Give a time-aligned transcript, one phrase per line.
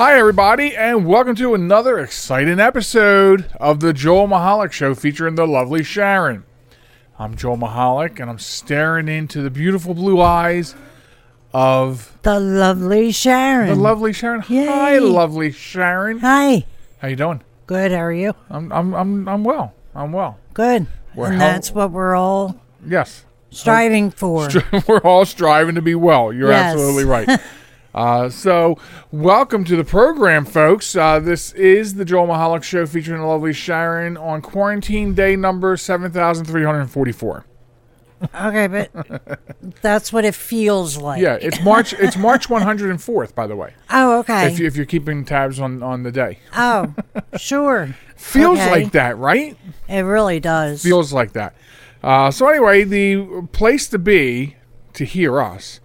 [0.00, 5.46] Hi, everybody, and welcome to another exciting episode of the Joel Michalec Show featuring the
[5.46, 6.44] lovely Sharen.
[7.18, 10.74] I'm Joel Michalec, and I'm staring into the beautiful blue eyes
[11.52, 13.66] of The lovely Sharen.
[13.68, 14.40] the lovely Sharen.
[14.40, 16.20] Hi, lovely Sharen.
[16.20, 16.64] Hi.
[17.00, 17.42] How you doing?
[17.66, 17.92] Good.
[17.92, 18.34] How are you?
[18.48, 19.74] I'm I'm I'm I'm well.
[19.94, 20.38] I'm well.
[20.54, 20.86] Good.
[21.14, 23.26] We're and hel- that's what we're all Yes.
[23.50, 24.48] striving for.
[24.88, 26.32] We're all striving to be well.
[26.32, 26.72] You're Yes.
[26.72, 27.28] absolutely right.
[27.94, 28.78] Uh, so,
[29.10, 30.94] welcome to the program, folks.
[30.94, 35.76] Uh, this is the Joel Michalec Show featuring the lovely Sharen on quarantine day number
[35.76, 37.46] 7,344.
[38.34, 41.20] okay, but that's what it feels like.
[41.20, 44.46] Yeah, it's March It's March 104th, by the way, Oh, okay.
[44.52, 46.38] if, you, if you're keeping tabs on, on the day.
[46.56, 46.94] oh,
[47.38, 47.96] sure.
[48.14, 48.70] Feels Okay.
[48.70, 49.56] like that, right?
[49.88, 50.80] It really does.
[50.82, 51.56] Feels like that.
[52.04, 54.54] Uh, so, anyway, the place to be
[54.92, 55.80] to hear us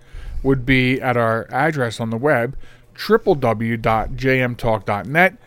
[0.46, 2.56] would be at our address on the web,
[2.96, 5.38] www.jmtalk.net.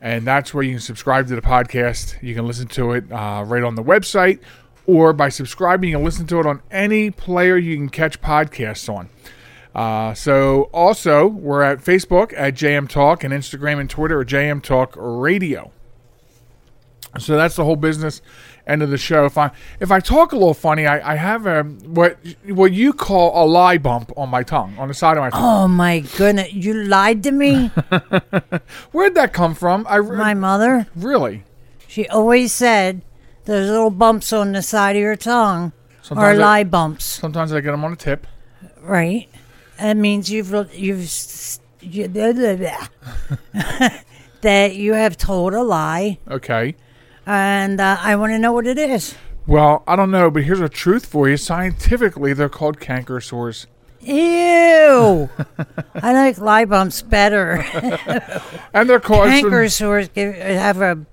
[0.00, 2.22] And that's where you can subscribe to the podcast.
[2.22, 4.40] You can listen to it uh, right on the website,
[4.86, 9.08] or by subscribing, you listen to it on any player you can catch podcasts on.
[9.74, 14.62] Uh, so, also, we're at Facebook at JM Talk and Instagram and Twitter at JM
[14.62, 15.72] Talk Radio.
[17.18, 18.20] So that's the whole business
[18.66, 19.24] end of the show.
[19.26, 19.50] If I
[19.80, 23.44] if I talk a little funny, I, I have a what what you call a
[23.46, 25.40] lie bump on my tongue, on the side of my tongue.
[25.42, 26.52] oh my goodness!
[26.52, 27.68] You lied to me.
[28.92, 29.86] Where'd that come from?
[29.88, 30.86] I re- my mother.
[30.96, 31.44] really
[31.88, 33.02] She always said
[33.44, 35.72] those little bumps on the side of your tongue are
[36.02, 38.26] Sometimes I- lie bumps, sometimes I get them on a tip.
[38.80, 39.28] right?
[39.78, 41.08] That means you've you've
[41.80, 42.08] you,
[44.40, 46.18] that you have told a lie.
[46.28, 46.74] Okay.
[47.26, 49.14] And uh, I want to know what it is.
[49.46, 51.36] Well, I don't know, but here's a truth for you.
[51.36, 53.66] Scientifically, they're called canker sores,
[54.00, 55.28] Ew!
[55.94, 57.64] I like lie bumps better.
[58.72, 61.04] and they're from- Canker sores give, have a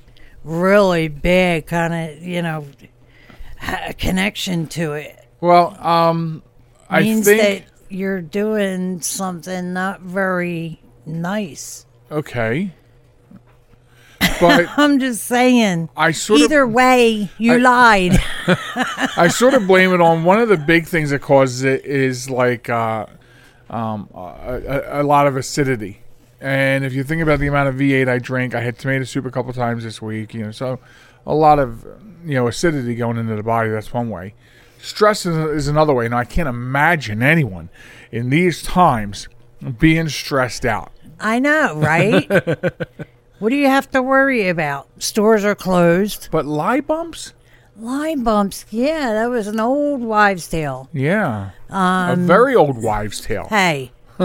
[0.44, 2.66] really big kind of, you know,
[3.60, 5.20] ha- connection to it.
[5.42, 6.44] Well, um,
[6.90, 11.86] I Means think that you're doing something not very nice.
[12.12, 12.72] okay,
[14.40, 15.90] but I'm just saying.
[15.96, 18.24] I sort of Either way, you I- lied.
[19.18, 22.30] I sort of blame it on one of the big things that causes it is
[22.30, 23.06] like uh,
[23.70, 24.20] um, a,
[24.98, 26.02] a, a lot of acidity.
[26.42, 29.26] And if you think about the amount of V8 I drink, I had tomato soup
[29.26, 30.34] a couple times this week.
[30.34, 30.80] You know, so
[31.26, 31.86] a lot of
[32.26, 33.70] you know acidity going into the body.
[33.70, 34.34] That's one way.
[34.82, 36.10] Stress is, is another way.
[36.10, 37.70] Now I can't imagine anyone
[38.12, 39.30] in these times
[39.80, 40.92] being stressed out.
[41.22, 42.28] I know, right?
[43.44, 44.88] what do you have to worry about?
[45.04, 46.30] Stores are closed.
[46.32, 47.34] But lie bumps,
[47.78, 50.88] Lie bumps, yeah, that was an old wives' tale.
[50.94, 53.48] yeah, a Um, very old wives' tale.
[53.50, 53.92] Hey,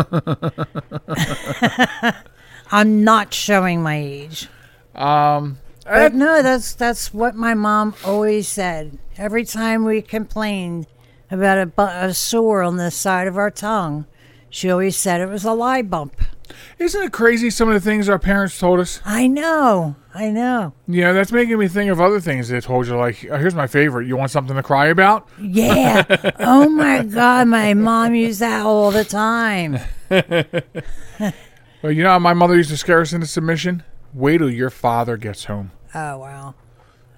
[2.70, 4.48] I'm not showing my age,
[4.94, 8.98] Um, but no, that's that's what my mom always said.
[9.16, 10.86] Every time we complained
[11.30, 14.04] about a, a sore on the side of our tongue,
[14.50, 16.20] she always said it was a lie bump.
[16.78, 19.00] Isn't it crazy some of the things our parents told us?
[19.04, 20.72] I know, I know.
[20.86, 22.96] Yeah, that's making me think of other things they told you.
[22.96, 24.06] Like, uh, here's my favorite.
[24.06, 25.28] You want something to cry about?
[25.40, 26.04] Yeah.
[26.40, 29.78] oh my God, my mom used that all the time.
[31.82, 33.84] Well, you know how my mother used to scare us into submission?
[34.12, 35.70] Wait till your father gets home.
[35.94, 36.54] Oh wow.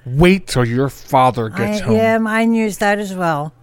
[0.04, 1.96] Wait till your father I, gets home.
[1.96, 3.54] yeah, mine used that as well.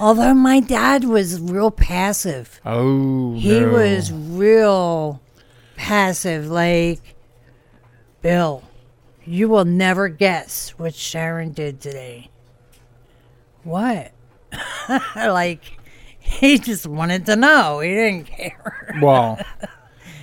[0.00, 2.60] Although my dad was real passive.
[2.64, 3.68] Oh, He no.
[3.72, 5.20] was real
[5.76, 6.46] passive.
[6.48, 7.14] Like,
[8.22, 8.62] Bill,
[9.24, 12.30] you will never guess what Sharen did today.
[13.62, 14.12] What?
[15.16, 15.62] like,
[16.18, 17.80] he just wanted to know.
[17.80, 18.76] He didn't care.
[19.00, 19.38] Well,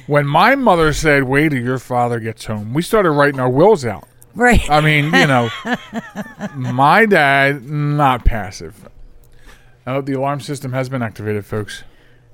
[0.07, 3.85] when my mother said, wait till your father gets home, we started writing our wills
[3.85, 4.07] out.
[4.35, 4.69] Right.
[4.69, 5.49] I mean, you know,
[6.55, 8.87] my dad, not passive.
[9.87, 11.83] Oh, the alarm system has been activated, folks.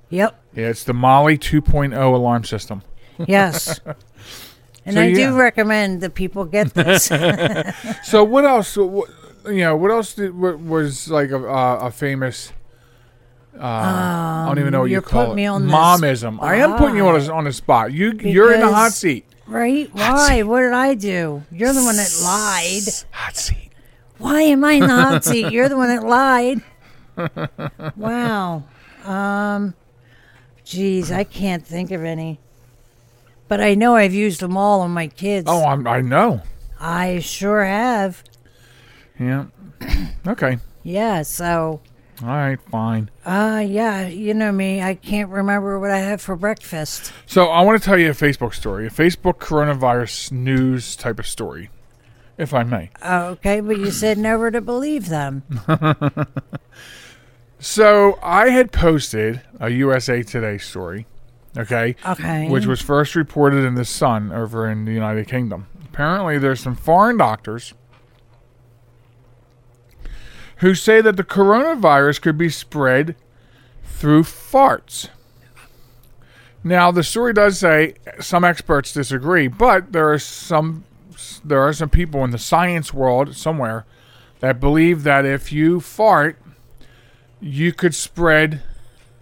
[0.09, 0.37] Yep.
[0.55, 2.81] Yeah, it's the Molly 2.0 alarm system.
[3.27, 3.79] Yes.
[4.85, 5.15] And So, I yeah.
[5.31, 7.07] do recommend that people get this.
[8.03, 8.75] So what else?
[8.75, 9.09] What,
[9.45, 12.51] you know, what else did, what was like a, uh, a famous?
[13.57, 15.41] Uh, I don't even know what you you're call putting it.
[15.43, 16.37] me on Momism.
[16.41, 17.93] I am putting you on a, on the spot.
[17.93, 19.25] You you're in the hot seat.
[19.47, 19.89] right?
[19.93, 20.41] Why?
[20.43, 21.43] What did I do?
[21.49, 22.83] You're the one that lied.
[23.11, 23.69] Hot seat.
[24.17, 25.49] Why am I in the hot seat?
[25.53, 26.61] You're the one that lied.
[27.95, 28.63] Wow.
[29.03, 29.73] Um,
[30.63, 32.39] geez, I can't think of any.
[33.47, 35.45] But I know I've used them all on my kids.
[35.49, 36.41] Oh, I'm, I know.
[36.79, 38.23] I sure have.
[39.19, 39.45] Yeah.
[40.25, 40.57] Okay.
[40.83, 41.81] Yeah, so
[42.21, 42.59] All right.
[42.71, 43.09] Fine.
[43.25, 47.11] uh yeah, you know me, I can't remember what I had for breakfast.
[47.25, 51.27] So I want to tell you a Facebook story, a Facebook coronavirus news type of
[51.27, 51.69] story,
[52.37, 52.89] if I may.
[53.05, 55.43] Okay, but you said never to believe them.
[57.63, 61.07] So I had posted a USA Today story,
[61.57, 62.49] okay, Okay.
[62.49, 65.67] which was first reported in the Sun over in the United Kingdom.
[65.85, 67.73] Apparently, there's some foreign doctors
[70.57, 73.15] who say that the coronavirus could be spread
[73.85, 75.07] through farts.
[76.65, 80.83] Now, the story does say some experts disagree, but there are some
[81.45, 83.85] there are some people in the science world somewhere
[84.41, 86.37] that believe that if you fart,
[87.43, 88.61] you could spread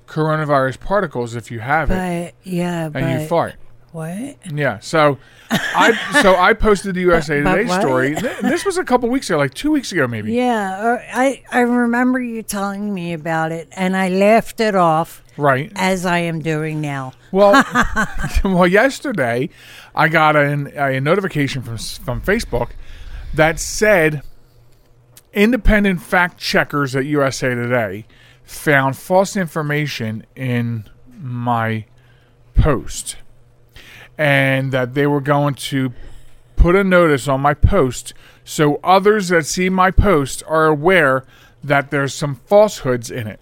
[0.07, 3.56] coronavirus particles if you have it yeah, and but you fart.
[3.94, 4.35] what?
[4.53, 4.79] Yeah.
[4.79, 5.18] So
[5.50, 8.13] I so I posted the USA But Today story.
[8.41, 10.33] This was a couple weeks ago, like two weeks ago, maybe.
[10.33, 15.71] Yeah, I I remember you telling me about it, and I laughed it off Right.
[15.75, 17.13] as I am doing now.
[17.31, 17.63] Well,
[18.44, 19.50] well, yesterday
[19.95, 22.71] I got an, a notification from from Facebook
[23.33, 24.21] that said
[25.33, 28.05] independent fact checkers at USA Today
[28.43, 30.85] found false information in
[31.17, 31.85] my
[32.55, 33.17] post,
[34.17, 35.93] and that they were going to
[36.55, 38.13] put a notice on my post
[38.43, 41.25] so others that see my post are aware
[41.63, 43.39] that there's some falsehoods in it.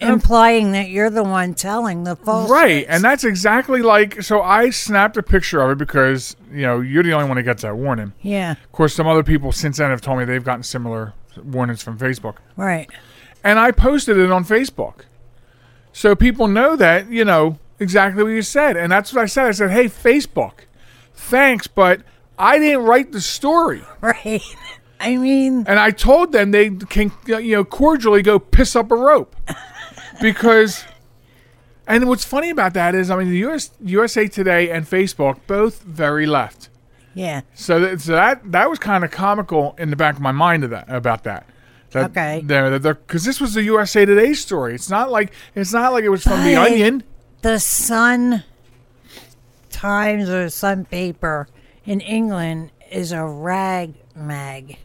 [0.00, 2.50] Implying that you're the one telling the false.
[2.50, 4.22] Right, and that's exactly like.
[4.22, 7.42] So I snapped a picture of it because you know you're the only one that
[7.42, 8.12] gets that warning.
[8.22, 11.82] Yeah, Of course, some other people since then have told me they've gotten similar warnings
[11.82, 12.88] from Facebook, right.
[13.42, 15.00] and I posted it on Facebook,
[15.92, 19.46] so people know that you know exactly what you said, and that's what I said.
[19.46, 20.60] I said, "Hey, Facebook,
[21.14, 22.02] thanks, but
[22.38, 24.42] I didn't write the story," Right.
[25.00, 28.96] I mean, and I told them they can you know cordially go piss up a
[28.96, 29.36] rope
[30.20, 30.84] because.
[31.90, 35.82] And what's funny about that is, I mean, the US, USA Today and Facebook both
[35.84, 36.68] very left.
[37.14, 37.40] yeah.
[37.54, 40.64] So, that, so that that was kind of comical in the back of my mind
[40.64, 41.46] of that about that.
[41.92, 42.42] that Okay.
[42.44, 44.74] Because this was the USA Today story.
[44.74, 47.04] It's not like it's not like it was from the Onion.
[47.40, 48.44] The Sun
[49.70, 51.48] Times or Sun paper
[51.86, 54.76] in England is a rag mag.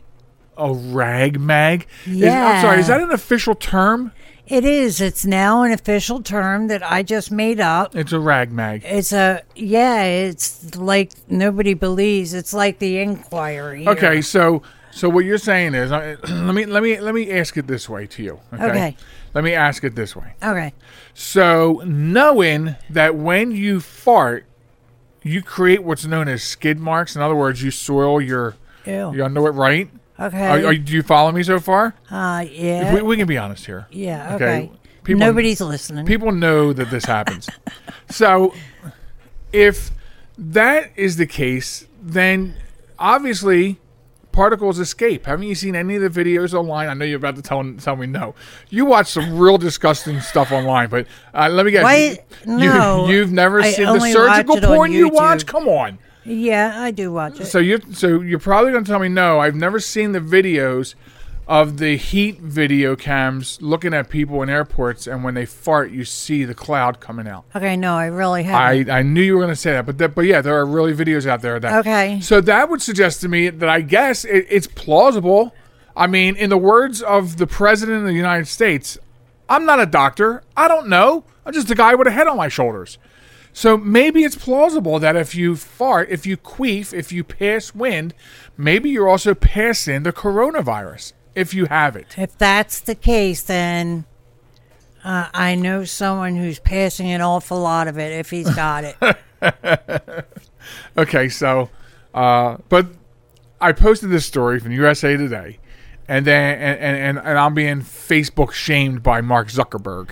[0.57, 1.85] A rag mag.
[2.05, 2.79] Is- I'm sorry.
[2.79, 4.13] Is that an official term?
[4.47, 4.99] It is.
[4.99, 7.95] It's now an official term that I just made up.
[7.95, 8.83] It's a rag mag.
[8.85, 10.03] It's a yeah.
[10.03, 12.33] It's like nobody believes.
[12.33, 13.87] It's like the Inquiry.
[13.87, 14.21] Okay.
[14.21, 14.61] So
[14.91, 17.89] so what you're saying is, uh, let me let me let me ask it this
[17.89, 18.39] way to you.
[18.53, 18.65] Okay.
[18.65, 18.97] Okay.
[19.33, 20.35] Let me ask it this way.
[20.43, 20.73] Okay.
[21.15, 24.45] So, knowing that when you fart,
[25.23, 27.15] you create what's known as skid marks.
[27.15, 29.13] In other words, you soil your Ew.
[29.13, 29.89] your underwear, right?
[30.19, 30.47] Okay.
[30.47, 31.95] Are, are, do you follow me so far?
[32.11, 32.93] uh, yeah.
[32.93, 33.87] we, we can be honest here.
[33.91, 34.35] yeah.
[34.35, 34.45] okay.
[34.45, 34.71] Okay.
[35.03, 36.05] People- Nobody's listening.
[36.05, 37.49] People know that this happens.
[38.09, 38.53] so,
[39.51, 39.91] if
[40.37, 42.55] that is the case, then
[42.97, 43.79] obviously
[44.31, 45.25] particles escape.
[45.25, 46.87] Haven't you seen any of the videos online?
[46.89, 48.33] I know you're about to tell, tell me no.
[48.69, 51.83] You watch some real disgusting stuff online, but uh, let me guess.
[51.83, 53.07] Why- You, no.
[53.09, 55.45] you, have never I seen the surgical watch it on porn you watch?
[55.45, 55.99] Come on.
[56.25, 57.45] Yeah, I do watch it.
[57.45, 59.39] So you so you're probably going to tell me no.
[59.39, 60.95] I've never seen the videos
[61.47, 66.05] of the heat video cams looking at people in airports, and when they fart, you
[66.05, 67.43] see the cloud coming out.
[67.53, 67.75] okay.
[67.75, 68.89] No, I really haven't.
[68.89, 70.65] I, I knew you were going to say that, but that, but yeah, there are
[70.65, 71.79] really videos out there that.
[71.79, 72.21] Okay.
[72.21, 75.53] So that would suggest to me that I guess it, it's plausible.
[75.95, 78.97] I mean, in the words of the president of the United States,
[79.49, 80.43] I'm not a doctor.
[80.55, 81.25] I don't know.
[81.45, 82.97] I'm just a guy with a head on my shoulders.
[83.53, 88.13] So maybe it's plausible that if you fart, if you queef, if you pass wind,
[88.57, 92.15] maybe you're also passing the coronavirus if you have it.
[92.17, 94.05] If that's the case, then
[95.03, 100.25] uh, I know someone who's passing an awful lot of it if he's got it.
[100.97, 101.69] Okay, so,
[102.13, 102.87] uh, but
[103.59, 105.59] I posted this story from USA Today,
[106.07, 110.11] and then and, and, and, and I'm being Facebook shamed by Mark Zuckerberg.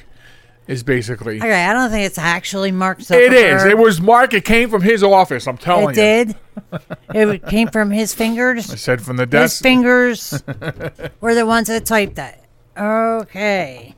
[0.72, 3.28] Is basically Okay, I don't think it's actually Mark Zuckerberg.
[3.28, 3.64] it is.
[3.66, 4.34] It was Mark.
[4.34, 5.46] It came from his office.
[5.46, 6.34] I'm telling It you.
[6.34, 7.34] did.
[7.34, 8.72] it came from his fingers.
[8.72, 9.56] I said from the desk.
[9.56, 10.44] His fingers
[11.20, 12.46] were the ones that typed that.
[12.78, 13.96] Okay.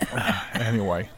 [0.54, 1.08] anyway,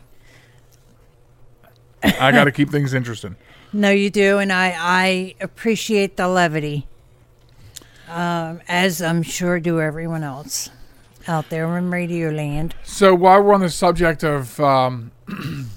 [2.03, 3.37] I got to keep things interesting.
[3.73, 6.87] No, you do, and I I appreciate the levity.
[8.11, 10.69] Um, as I'm sure do everyone else
[11.29, 12.75] out there in Radio Land.
[12.83, 15.13] So while we're on the subject of um,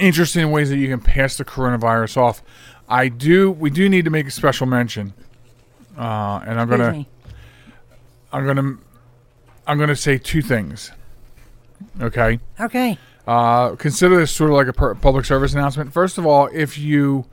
[0.00, 2.42] interesting ways that you can pass the coronavirus off,
[2.88, 3.50] I do.
[3.50, 5.14] We do need to make a special mention,
[5.96, 6.92] uh, and I'm gonna.
[6.92, 7.08] me.
[8.32, 8.78] I'm gonna.
[9.66, 10.90] I'm gonna say two things.
[12.00, 12.40] Okay.
[12.60, 12.98] Okay.
[13.26, 15.92] Uh, consider this sort of like a per- public service announcement.
[15.92, 17.26] First of all, if you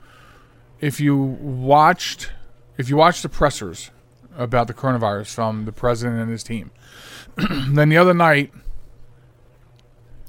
[0.80, 2.30] if you watched
[2.78, 3.90] if you watched the pressers
[4.36, 6.70] about the coronavirus from the president and his team,
[7.70, 8.52] then the other night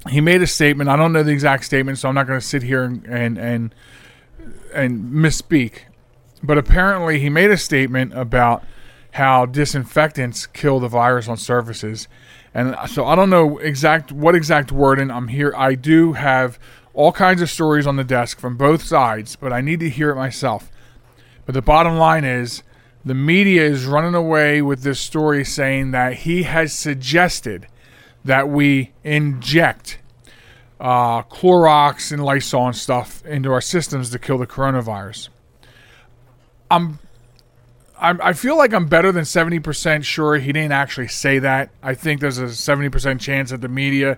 [0.09, 0.89] he made a statement.
[0.89, 3.75] I don't know the exact statement, so I'm not going to sit here and and
[4.73, 5.81] and, misspeak.
[6.41, 8.63] But apparently, he made a statement about
[9.11, 12.07] how disinfectants kill the virus on surfaces.
[12.53, 15.53] And uh, so I don't know exact what exact wording I'm here.
[15.55, 16.57] I do have
[16.93, 20.09] all kinds of stories on the desk from both sides, but I need to hear
[20.09, 20.71] it myself.
[21.45, 22.63] But the bottom line is
[23.03, 27.67] the media is running away with this story saying that he has suggested
[28.23, 29.99] that we inject
[30.79, 35.29] uh, Clorox and Lysol and stuff into our systems to kill the coronavirus.
[36.69, 36.99] I'm
[38.01, 41.69] I'm, I feel like I'm better than 70% sure he didn't actually say that.
[41.83, 44.17] I think there's a 70% chance that the media.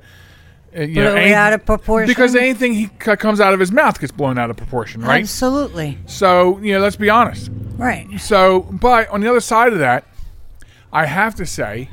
[0.77, 2.07] Uh, You it any- out of proportion?
[2.07, 5.21] Because anything he c- comes out of his mouth gets blown out of proportion, right?
[5.21, 5.97] Absolutely.
[6.05, 7.49] So, you know, let's be honest.
[7.77, 8.07] Right.
[8.19, 10.05] So, but on the other side of that,
[10.91, 11.89] I have to say,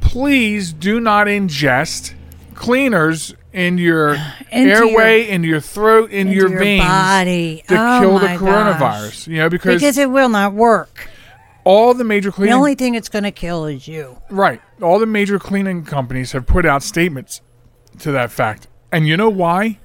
[0.00, 2.14] please do not ingest
[2.54, 4.14] cleaners in your
[4.52, 7.64] Into airway, in your throat, in your, your veins body.
[7.68, 8.78] to Oh kill the coronavirus.
[8.78, 9.26] gosh.
[9.28, 11.08] You know, because, Because it will not work.
[11.64, 14.18] all the major The only thing it's going to kill is you.
[14.30, 14.60] Right.
[14.82, 17.40] All the major cleaning companies have put out statements
[18.00, 18.66] to that fact.
[18.92, 19.78] And you know why?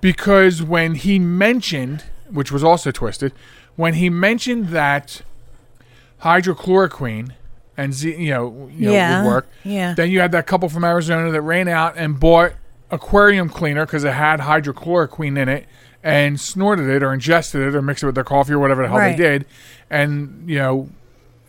[0.00, 3.32] Because when he mentioned, which was also twisted,
[3.76, 5.22] when he mentioned that
[6.22, 7.32] hydrochloroquine
[7.76, 9.94] and Z, you know, you know Yeah, would work, yeah.
[9.94, 12.52] then you had that couple from Arizona that ran out and bought
[12.90, 15.66] aquarium cleaner because it had hydrochloroquine in it
[16.02, 18.88] and snorted it or ingested it or mixed it with their coffee or whatever the
[18.88, 19.16] hell Right.
[19.16, 19.46] they did.
[19.90, 20.88] And, you know,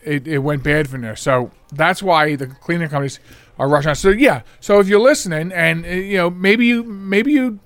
[0.04, 1.16] it, it went bad from there.
[1.16, 3.18] So that's why the cleaning companies
[3.62, 3.96] are out.
[3.96, 7.60] So yeah, so if you're listening and uh, you know maybe you maybe you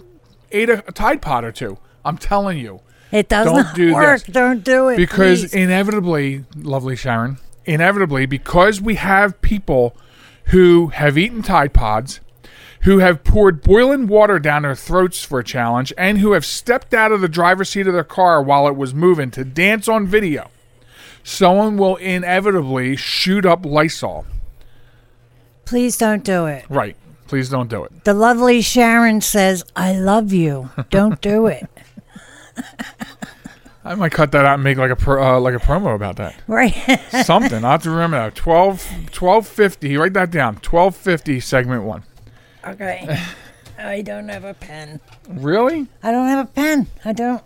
[0.52, 3.94] ate a, a Tide Pod or two, I'm telling you It does Don't not do
[3.94, 4.22] work.
[4.24, 4.34] this.
[4.34, 4.96] Don't do it.
[4.96, 5.54] because please.
[5.54, 9.96] inevitably, lovely Sharen, inevitably because we have people
[10.46, 12.20] who have eaten Tide Pods.
[12.82, 16.94] Who have poured boiling water down their throats for a challenge and who have stepped
[16.94, 20.06] out of the driver's seat of their car while it was moving to dance on
[20.06, 20.50] video
[21.26, 24.24] someone will inevitably shoot up Lysol.
[25.66, 26.64] Please don't do it.
[26.70, 26.96] Right.
[27.26, 28.04] Please don't do it.
[28.04, 30.70] The lovely Sharen says, I love you.
[30.90, 31.68] Don't do it.
[33.84, 36.16] I might cut that out and make like a pro, uh, like a promo about
[36.16, 36.34] that.
[36.48, 36.72] Right.
[37.24, 37.64] Something.
[37.64, 38.34] I have to remember that.
[38.34, 38.68] 12,
[39.12, 39.96] 1250.
[39.96, 40.54] Write that down.
[40.54, 42.02] 1250 segment one.
[42.66, 43.20] okay.
[43.78, 45.00] I don't have a pen.
[45.28, 45.86] Really?
[46.02, 46.86] I don't have a pen.
[47.04, 47.42] I don't.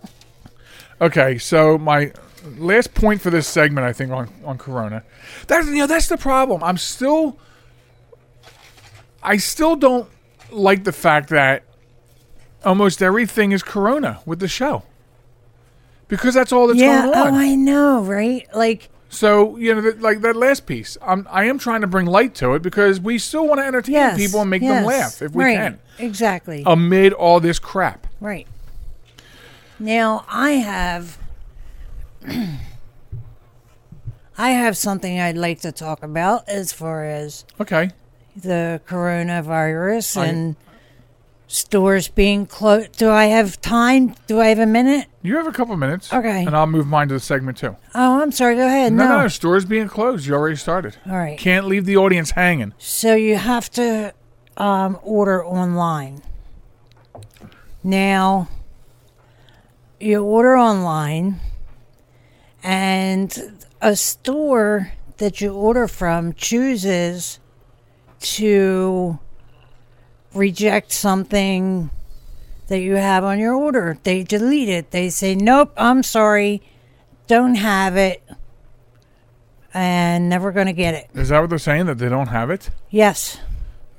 [1.01, 1.37] Okay.
[1.37, 2.13] So my
[2.57, 5.03] last point for this segment, I think, on, on Corona.
[5.47, 6.63] That's, you know, that's the problem.
[6.63, 7.37] I'm still,
[9.23, 10.09] I still don't
[10.51, 11.63] like the fact that
[12.63, 14.83] almost everything is Corona with the show.
[16.07, 17.03] Because that's all that's yeah.
[17.03, 17.33] going oh, on.
[17.33, 18.45] Oh, I know, right?
[18.53, 22.35] Like, So you know, like that last piece, I'm I am trying to bring light
[22.35, 24.17] to it because we still want to entertain yes.
[24.17, 26.63] people and make yes, them laugh if we right, can, Exactly.
[26.65, 28.07] amid all this crap.
[28.19, 28.47] Right.
[29.79, 31.17] Now I have
[34.37, 37.91] I have something I'd like to talk about as far as Okay,
[38.35, 40.55] the coronavirus I- and
[41.47, 42.97] stores being closed.
[42.97, 44.15] Do I have time?
[44.27, 45.07] Do I have a minute?
[45.21, 46.45] you have a couple minutes, Okay.
[46.45, 47.75] and I'll move mine to the segment too.
[47.93, 48.55] Oh, I'm sorry.
[48.55, 48.93] Go ahead.
[48.93, 49.21] No, No.
[49.21, 50.25] no, stores being closed.
[50.25, 50.95] You already started.
[51.09, 51.37] All right.
[51.37, 52.73] Can't leave the audience hanging.
[52.77, 54.13] So you have to
[54.57, 56.21] um, order online.
[57.83, 58.47] Now,
[59.99, 61.39] you order online,
[62.63, 67.39] and a store that you order from chooses
[68.21, 69.19] to
[70.33, 71.89] reject something
[72.67, 73.97] that you have on your order.
[74.03, 74.91] They delete it.
[74.91, 76.61] They say, nope, I'm sorry,
[77.27, 78.23] don't have it,
[79.73, 81.09] and never going to get it.
[81.13, 82.69] Is that what they're saying that they don't have it?
[82.89, 83.39] Yes.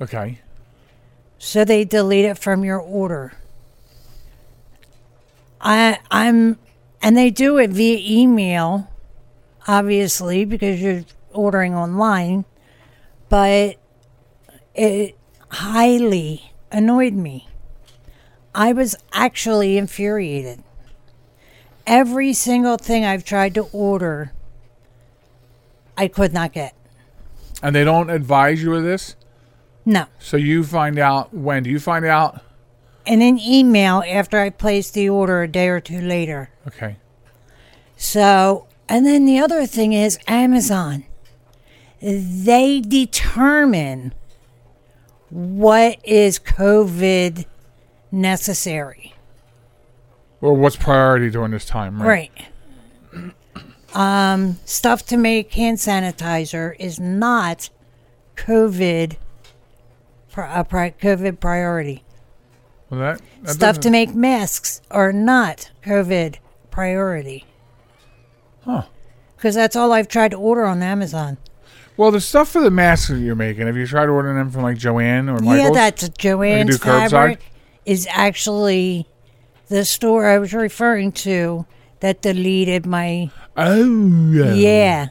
[0.01, 0.41] Okay,
[1.39, 3.35] So they delete it from your order.
[5.61, 6.59] I I'm
[7.01, 8.91] and they do it via email,
[9.69, 12.45] obviously, because you're ordering online,
[13.29, 13.77] but
[14.75, 15.17] it
[15.49, 17.49] highly annoyed me.
[18.55, 20.63] I was actually infuriated.
[21.87, 24.33] Every single thing I've tried to order,
[25.97, 26.75] I could not get.
[27.63, 29.17] And they don't advise you of this?
[29.85, 30.07] No.
[30.19, 31.65] So you find out when?
[31.65, 32.41] Do you find out?
[33.05, 36.51] In an email after I placed the order a day or two later.
[36.69, 36.97] Okay.
[37.97, 41.05] So, and then the other thing is Amazon.
[42.01, 44.13] They determine
[45.33, 47.47] what is COVID
[48.11, 49.15] necessary.
[50.43, 52.31] Or what's priority during this time, right?
[53.15, 53.35] Right.
[53.95, 57.71] Um, stuff to make hand sanitizer is not
[58.37, 59.17] COVID
[60.35, 62.05] a COVID priority.
[62.91, 66.37] Well, that, that Stuff to make masks are not COVID
[66.71, 67.47] priority.
[68.65, 68.85] Huh.
[69.37, 71.39] Because that's all I've tried to order on Amazon.
[71.97, 74.63] Well, the stuff for the masks that you're making, have you tried ordering them from
[74.63, 75.59] like Joanne or Michael's?
[75.59, 77.41] Yeah, that's Joanne's fabric
[77.85, 79.07] is actually
[79.69, 81.67] the store I was referring to
[82.01, 85.09] that deleted my Oh, yeah.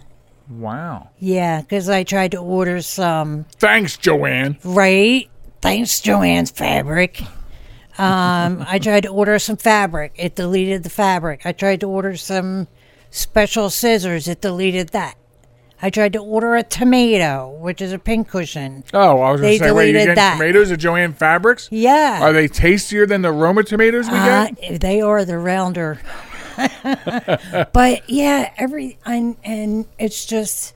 [0.49, 1.09] Wow.
[1.19, 4.57] yeah because I tried to order some Thanks, Joanne.
[4.65, 5.29] right
[5.61, 7.21] thanks Joanne's fabric.
[7.97, 10.13] Um, I tried to order some fabric.
[10.15, 11.45] It deleted the fabric.
[11.45, 12.67] I tried to order some
[13.11, 14.27] special scissors.
[14.27, 15.15] It deleted that.
[15.81, 18.83] I tried to order a tomato, which is a pink cushion.
[18.93, 20.33] Oh, I was going to say, wait, you getting that.
[20.33, 21.69] tomatoes at Joanne Fabrics?
[21.71, 22.19] Yeah.
[22.21, 24.79] Are they tastier than the Roma tomatoes we Uh, get?
[24.79, 25.99] they are the rounder.
[27.73, 30.75] but yeah, every and and it's just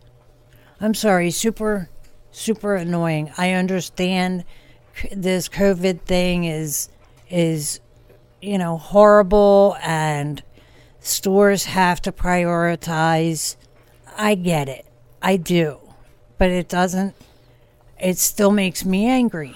[0.82, 1.90] I'm sorry, super
[2.32, 3.32] super annoying.
[3.38, 4.44] I understand
[5.12, 6.90] this COVID thing is
[7.30, 7.80] is
[8.42, 10.42] you know horrible and
[11.00, 13.56] stores have to prioritize.
[14.18, 14.86] I get it.
[15.26, 15.80] I do.
[16.38, 17.16] But it doesn't
[18.00, 19.56] it still makes me angry.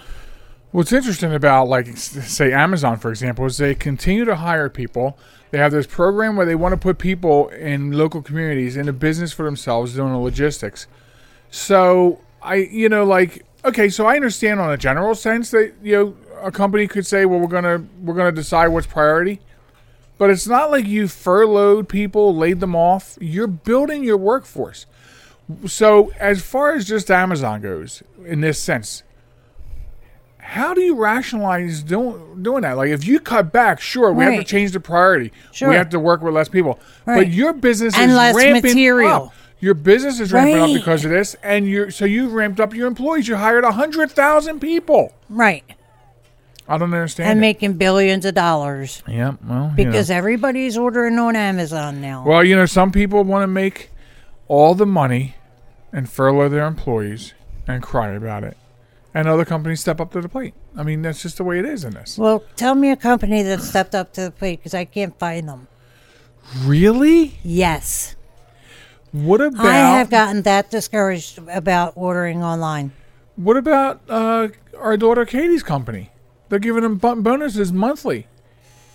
[0.71, 5.17] What's interesting about, like, say Amazon, for example, is they continue to hire people.
[5.51, 8.93] They have this program where they want to put people in local communities in a
[8.93, 10.85] business for themselves doing the logistics.
[11.49, 15.95] So I, you know, like, okay, so I understand on a general sense that you
[15.95, 19.39] know a company could say, well, we're gonna we're gonna decide what's priority,
[20.19, 23.17] but it's not like you furloughed people, laid them off.
[23.19, 24.85] You're building your workforce.
[25.65, 29.03] So as far as just Amazon goes, in this sense,
[30.37, 32.73] how do you rationalize doing doing that?
[32.77, 35.31] Like, if you cut back, sure, we have to change the priority.
[35.51, 35.69] Sure.
[35.69, 36.79] We have to work with less people.
[37.05, 39.11] But your business And is less ramping material.
[39.11, 39.33] up.
[39.59, 42.87] Your business is ramping up because of this, and you so you've ramped up your
[42.87, 43.27] employees.
[43.27, 45.13] You hired a hundred thousand people.
[45.29, 45.63] Right.
[46.67, 47.29] I don't understand.
[47.29, 47.41] And it.
[47.41, 49.03] making billions of dollars.
[49.07, 49.91] yeah, well, you know.
[49.91, 52.23] Because everybody's ordering on Amazon now.
[52.25, 53.89] well, you know, some people want to make
[54.47, 55.35] all the money
[55.91, 57.33] and furlough their employees
[57.67, 58.57] and cry about it,
[59.13, 60.53] and other companies step up to the plate.
[60.75, 62.17] I mean, that's just the way it is in this.
[62.17, 65.47] Well, tell me a company that stepped up to the plate because I can't find
[65.47, 65.67] them.
[66.63, 67.39] Really?
[67.43, 68.15] Yes.
[69.11, 72.91] What about I have gotten that discouraged about ordering online.
[73.35, 76.11] What about uh, our daughter Katie's company?
[76.49, 78.27] They're giving them bonuses monthly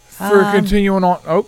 [0.07, 1.21] for Um, continuing on.
[1.27, 1.47] Oh,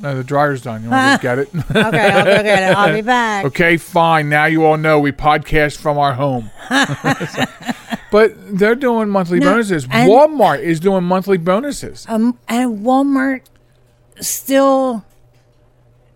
[0.00, 0.82] no, the dryer's done.
[0.84, 1.48] You want to get it?
[1.54, 2.76] Okay, I'll go get it.
[2.76, 3.44] I'll be back.
[3.46, 4.28] okay, fine.
[4.28, 6.50] Now you all know we podcast from our home.
[8.10, 9.86] but they're doing monthly No, bonuses.
[9.86, 12.06] Walmart is doing monthly bonuses.
[12.08, 13.42] Um, and Walmart
[14.20, 15.04] still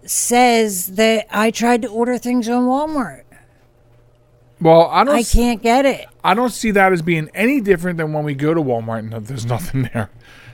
[0.05, 3.23] says that I tried to order things on Walmart.
[4.61, 5.15] Well, I don't.
[5.15, 6.07] I can't get it.
[6.23, 9.27] I don't see that as being any different than when we go to Walmart and
[9.27, 10.11] there's nothing there.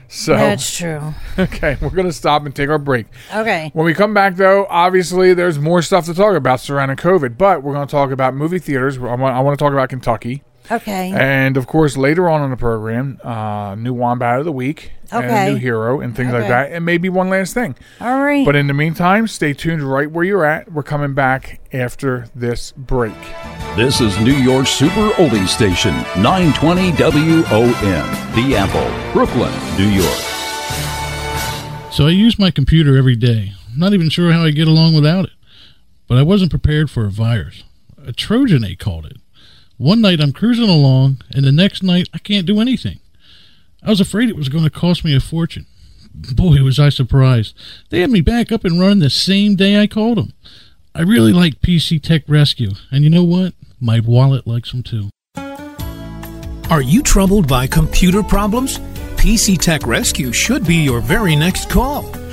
[0.07, 1.13] So That's true.
[1.39, 3.07] okay, we're gonna stop and take our break.
[3.33, 3.71] Okay.
[3.73, 7.63] When we come back, though, obviously there's more stuff to talk about surrounding COVID, but
[7.63, 8.97] we're to talk about movie theaters.
[8.97, 10.43] I want, I want to talk about Kentucky.
[10.71, 11.11] Okay.
[11.15, 15.23] And of course, later on in the program, uh, new Wombat of the Week and
[15.25, 15.51] a Okay.
[15.51, 16.71] new hero and things like that.
[16.71, 17.75] And maybe one last thing.
[18.01, 18.45] All right.
[18.45, 20.71] But in the meantime, stay tuned right where you're at.
[20.71, 23.13] We're coming back after this break.
[23.75, 30.23] This is New York Super Oldie Station, 920 WON, The Apple, Brooklyn, New York.
[31.91, 33.53] So I use my computer every day.
[33.73, 35.31] I'm not even sure how I get along without it.
[36.07, 37.63] But I wasn't prepared for a virus.
[38.05, 39.17] A Trojan, they called it.
[39.77, 42.99] One night I'm cruising along, and the next night I can't do anything.
[43.83, 45.67] I was afraid it was going to cost me a fortune.
[46.33, 47.55] Boy, was I surprised.
[47.89, 50.33] They had me back up and running the same day I called them.
[50.95, 53.53] I really like PC Tech Rescue, and you know what?
[53.79, 55.09] My wallet likes them too.
[56.71, 58.79] Are you troubled by computer problems?
[59.17, 62.11] PC Tech Rescue should be your very next call.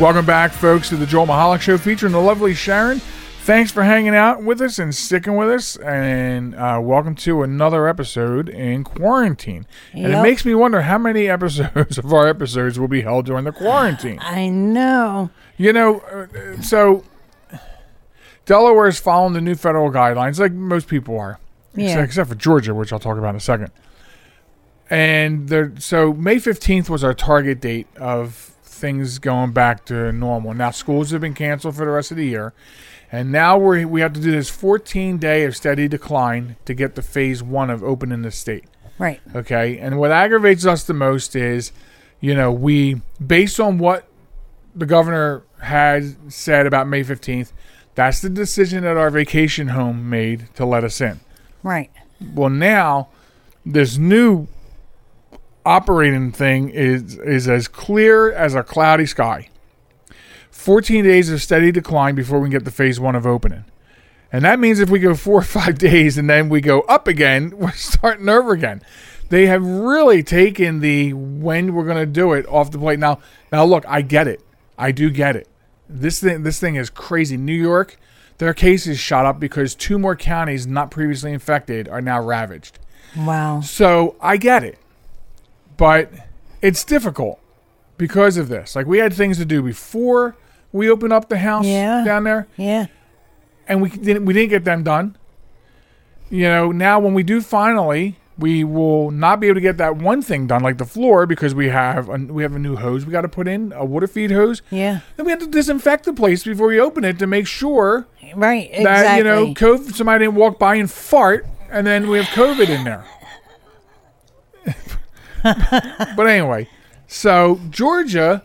[0.00, 3.00] Welcome back, folks, to the Joel Michalec Show featuring the lovely Sharen.
[3.42, 7.86] Thanks for hanging out with us and sticking with us, and uh, welcome to another
[7.86, 9.66] episode in quarantine.
[9.92, 13.44] And it makes me wonder how many episodes of our episodes will be held during
[13.44, 14.18] the quarantine.
[14.22, 15.28] I know.
[15.58, 17.04] You know, uh, so
[18.46, 21.38] Delaware is following the new federal guidelines, like most people are,
[21.74, 21.88] Yeah.
[21.88, 23.70] except, except for Georgia, which I'll talk about in a second.
[24.88, 28.49] And there, so May fifteenth was our target date of
[28.80, 30.54] things going back to normal.
[30.54, 32.52] Now schools have been canceled for the rest of the year,
[33.12, 36.94] and now we we have to do this fourteen day of steady decline to get
[36.96, 38.64] to phase one of opening the state.
[39.00, 39.18] Right.
[39.34, 39.78] Okay.
[39.78, 41.72] And what aggravates us the most is,
[42.20, 44.06] you know, we, based on what
[44.74, 47.52] the governor had said about May 15th,
[47.94, 51.20] that's the decision that our vacation home made to let us in.
[51.62, 51.90] Right.
[52.34, 53.08] Well, now
[53.64, 54.48] this new
[55.64, 59.48] operating thing is is as clear as a cloudy sky.
[60.50, 63.64] 14 days of steady decline before we can get to phase one of opening.
[64.32, 67.08] And that means if we go four or five days and then we go up
[67.08, 68.82] again, we're starting over again.
[69.28, 72.98] They have really taken the when we're going to do it off the plate.
[72.98, 73.20] Now,
[73.52, 74.42] now look, I get it.
[74.76, 75.46] I do get it.
[75.88, 77.36] This thing, this thing is crazy.
[77.36, 77.96] New York,
[78.38, 82.78] their cases shot up because two more counties not previously infected are now ravaged.
[83.16, 83.60] Wow.
[83.60, 84.78] So I get it,
[85.80, 86.12] but
[86.60, 87.40] it's difficult
[87.96, 88.76] because of this.
[88.76, 90.36] Like we had things to do before
[90.72, 92.04] we opened up the house Yeah.
[92.04, 92.86] down there, Yeah.
[93.66, 95.16] and we didn't we didn't get them done.
[96.28, 99.96] You know, now when we do finally, we will not be able to get that
[99.96, 103.04] one thing done, like the floor, because we have a, we have a new hose
[103.06, 104.60] we got to put in, a water feed hose.
[104.70, 105.00] Yeah.
[105.16, 108.68] Then we have to disinfect the place before we open it to make sure Right.
[108.72, 108.84] Exactly.
[108.84, 112.68] that you know COVID, somebody didn't walk by and fart, and then we have COVID
[112.68, 113.04] in there.
[116.16, 116.68] but anyway,
[117.06, 118.42] so Georgia,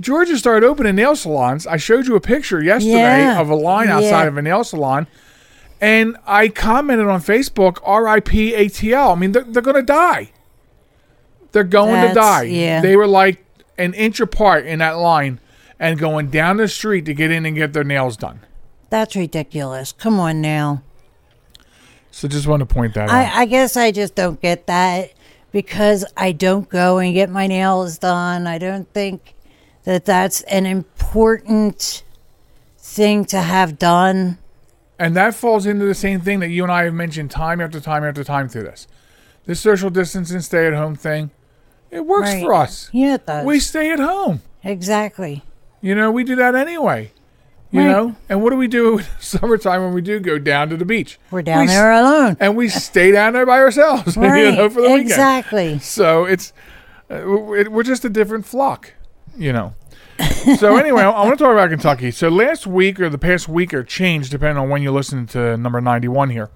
[0.00, 1.66] Georgia started opening nail salons.
[1.66, 3.40] I showed you a picture yesterday Yeah.
[3.40, 4.28] of a line outside Yeah.
[4.28, 5.06] of a nail salon,
[5.80, 8.52] and I commented on Facebook, "R.I.P.
[8.54, 10.30] ATL." I mean, they're, they're going to die.
[11.52, 12.42] They're going to That's- die.
[12.44, 12.80] yeah.
[12.80, 13.44] They were like
[13.78, 15.38] an inch apart in that line
[15.78, 18.40] and going down the street to get in and get their nails done.
[18.90, 19.92] That's ridiculous.
[19.92, 20.82] Come on now.
[22.12, 23.14] So just want to point that out.
[23.14, 25.12] I, I guess I just don't get that
[25.54, 28.48] because I don't go and get my nails done.
[28.48, 29.34] I don't think
[29.84, 32.02] that that's an important
[32.76, 34.38] thing to have done.
[34.98, 37.78] And that falls into the same thing that you and I have mentioned time after
[37.78, 38.88] time after time through this.
[39.46, 41.30] This social distancing, stay at home thing,
[41.88, 42.42] it works Right.
[42.42, 42.90] for us.
[42.92, 43.46] Yeah, it does.
[43.46, 44.42] We stay at home.
[44.64, 45.44] exactly.
[45.80, 47.12] You know, we do that anyway.
[47.74, 47.88] You Right.
[47.90, 48.14] know?
[48.28, 51.18] And what do we do in summertime when we do go down to the beach?
[51.32, 52.36] We're down We s- there alone.
[52.38, 54.44] And we stay down there by ourselves, Right.
[54.44, 55.10] you know, for the weekend.
[55.10, 55.78] exactly.
[55.80, 56.52] So it's
[57.10, 58.92] uh, we're just a different flock,
[59.36, 59.74] you know.
[60.58, 62.12] so anyway, I want to talk about Kentucky.
[62.12, 65.56] So last week or the past week or change, depending on when you listen to
[65.56, 66.50] number ninety-one here,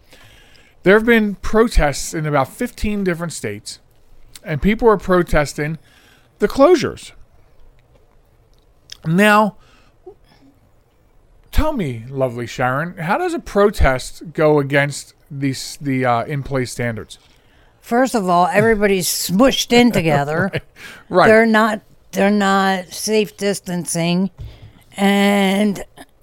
[0.85, 3.81] there have been protests in about fifteen different states,
[4.45, 5.79] and people are protesting
[6.39, 7.11] the closures.
[9.05, 9.57] Now,
[11.59, 17.19] tell me, lovely Sharen, how does a protest go against these the uh, in-place standards?
[17.81, 20.53] First of all, everybody's smushed in together.
[21.11, 21.27] Right.
[21.27, 21.81] They're not
[22.13, 24.31] they're not safe distancing
[24.97, 25.83] and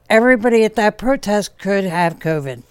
[0.10, 2.62] everybody at that protest could have COVID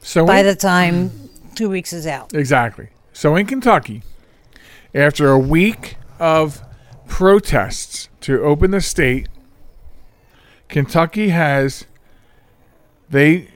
[0.00, 2.34] so by in- the time two weeks is out.
[2.34, 2.88] Exactly.
[3.12, 4.02] So in Kentucky,
[4.94, 6.62] after a week of
[7.08, 9.28] protests to open the state,
[10.68, 11.86] Kentucky has
[13.08, 13.48] they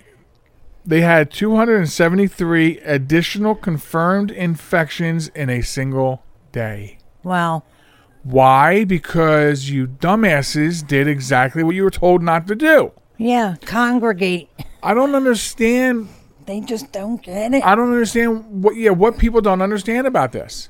[0.84, 6.98] they had 273 additional confirmed infections in a single day.
[7.22, 7.64] Wow.
[8.22, 8.84] Why?
[8.84, 12.92] Because you dumbasses did exactly what you were told not to do.
[13.18, 14.48] Yeah, congregate.
[14.82, 16.08] I don't understand.
[16.46, 17.64] They just don't get it.
[17.64, 20.68] I don't understand what yeah what people don't understand about this.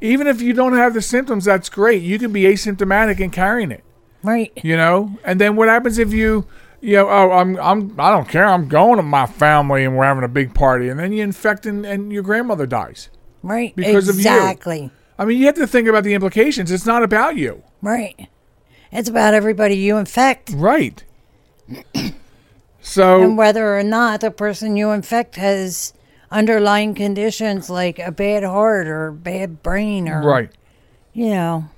[0.00, 2.02] Even if you don't have the symptoms, that's great.
[2.02, 3.82] You can be asymptomatic and carrying it.
[4.26, 4.52] Right.
[4.62, 6.46] You know, and then what happens if you,
[6.80, 8.44] you know, oh, I'm, I'm, I don't care.
[8.44, 11.66] I'm going to my family and we're having a big party, and then you infect
[11.66, 13.08] and, and your grandmother dies.
[13.42, 13.74] Right.
[13.76, 14.22] Because of you.
[14.22, 14.90] exactly.
[15.18, 16.70] I mean, you have to think about the implications.
[16.70, 18.28] It's not about you, Right.
[18.92, 21.02] It's about everybody you infect right?
[22.80, 25.92] So and whether or not the person you infect has
[26.30, 30.50] underlying conditions like a bad heart or bad brain or right.
[31.12, 31.68] you know.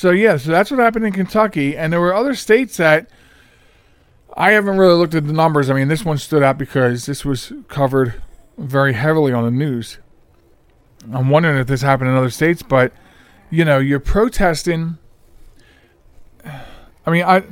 [0.00, 3.10] So yeah, so that's what happened in Kentucky, and there were other states that
[4.34, 5.68] I haven't really looked at the numbers.
[5.68, 8.14] I mean, this one stood out because this was covered
[8.56, 9.98] very heavily on the news.
[11.12, 12.94] I'm wondering if this happened in other states, but
[13.50, 14.96] you know, you're protesting.
[16.46, 17.42] I mean, I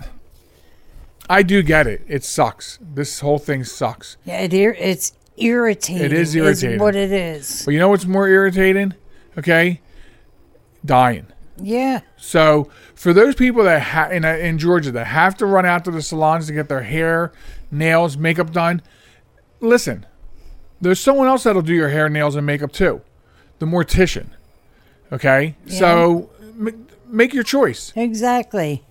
[1.28, 2.02] I do get it.
[2.08, 2.78] It sucks.
[2.80, 4.16] This whole thing sucks.
[4.24, 6.02] Yeah, it, ir- it's irritating.
[6.02, 6.80] It is irritating.
[6.80, 7.66] what it is.
[7.66, 8.94] But you know what's more irritating?
[9.36, 9.82] Okay,
[10.82, 11.26] dying.
[11.62, 12.00] Yeah.
[12.16, 15.84] So for those people that ha- in uh, in Georgia that have to run out
[15.84, 17.32] to the salons to get their hair,
[17.70, 18.82] nails, makeup done,
[19.60, 20.06] listen,
[20.80, 23.00] there's someone else that'll do your hair, nails, and makeup too,
[23.58, 24.28] the mortician.
[25.12, 25.78] Okay, Yeah.
[25.78, 27.92] so m- make your choice.
[27.96, 28.84] Exactly.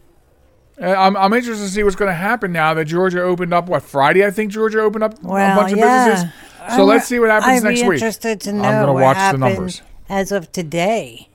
[0.82, 3.68] Uh, I'm I'm interested to see what's going to happen now that Georgia opened up.
[3.68, 4.26] What Friday?
[4.26, 6.06] I think Georgia opened up a bunch of yeah.
[6.10, 6.36] businesses.
[6.76, 7.96] So let's see what happens I'd next be week.
[7.96, 9.82] interested to know I'm gonna what watch the numbers.
[10.10, 11.30] as of today.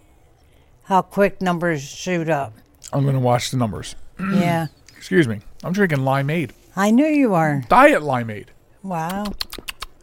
[0.85, 2.53] How quick numbers shoot up.
[2.93, 3.95] I'm going to watch the numbers.
[4.21, 4.67] yeah.
[4.97, 5.41] Excuse me.
[5.65, 7.63] I'm drinking limeade, I knew you are.
[7.69, 8.49] diet limeade.
[8.83, 9.25] Wow.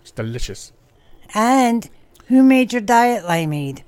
[0.01, 0.71] It's delicious.
[1.33, 1.89] And
[2.27, 3.81] who made your diet limeade?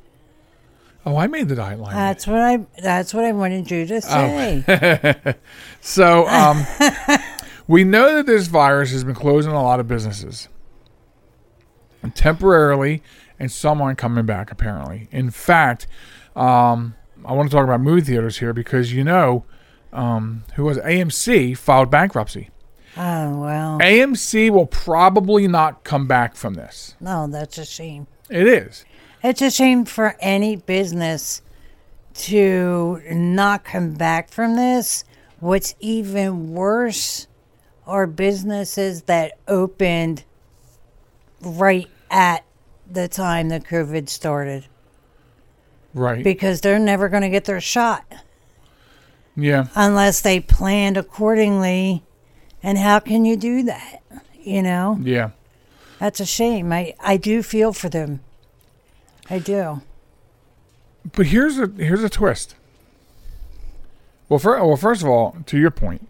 [1.06, 1.94] Oh, I made the diet limeade.
[1.94, 3.86] That's what I that's what I wanted you Oh.
[3.88, 5.36] to say.
[5.82, 6.66] So, um,
[7.68, 10.48] we know that this virus has been closing a lot of businesses
[12.16, 13.02] temporarily,
[13.40, 15.08] and some aren't coming back, apparently.
[15.12, 15.88] In fact,
[16.36, 19.46] um, I want to talk about movie theaters here because you know
[19.94, 22.50] um, who was AMC filed bankruptcy.
[22.98, 23.80] oh well.
[23.80, 26.96] AMC will probably not come back from this.
[27.00, 28.08] No, that's a shame.
[28.30, 28.86] It is.
[29.24, 31.42] It's a shame for any business
[32.14, 35.04] to not come back from this.
[35.40, 37.28] What's even worse
[37.86, 40.24] are businesses that opened
[41.42, 42.44] right at
[42.90, 44.68] the time the COVID started
[45.94, 46.24] Right.
[46.24, 48.06] because they're never going to get their shot
[49.36, 49.68] yeah.
[49.76, 52.04] unless they planned accordingly.
[52.64, 54.02] And how can you do that?
[54.42, 55.32] You know, Yeah.
[56.00, 56.72] that's a shame.
[56.72, 58.22] I, I do feel for them.
[59.30, 59.82] I do.
[61.14, 62.56] But here's a here's a twist.
[64.30, 66.08] Well, fir- well, first of all, to your point,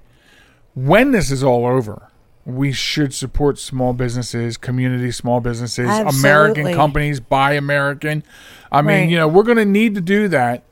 [0.75, 2.09] when this is all over,
[2.45, 8.23] we should support small businesses, community small businesses, American companies, buy American.
[8.71, 9.09] I mean, Right.
[9.09, 10.63] you know, we're going to need to do that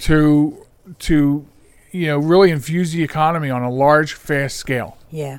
[0.00, 0.64] to
[1.00, 1.46] to
[1.90, 4.96] you know really infuse the economy on a large, fast scale.
[5.10, 5.38] Yeah.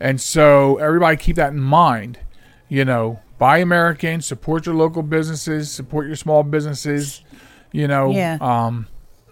[0.00, 2.18] And so everybody keep that in mind.
[2.68, 7.22] You know, buy American, support your local businesses, support your small businesses.
[7.70, 8.36] You know, Yeah.
[8.40, 8.88] um,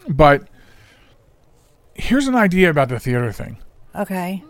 [0.09, 0.49] but
[1.95, 3.59] here's an idea about the theater thing.
[3.95, 4.43] Okay.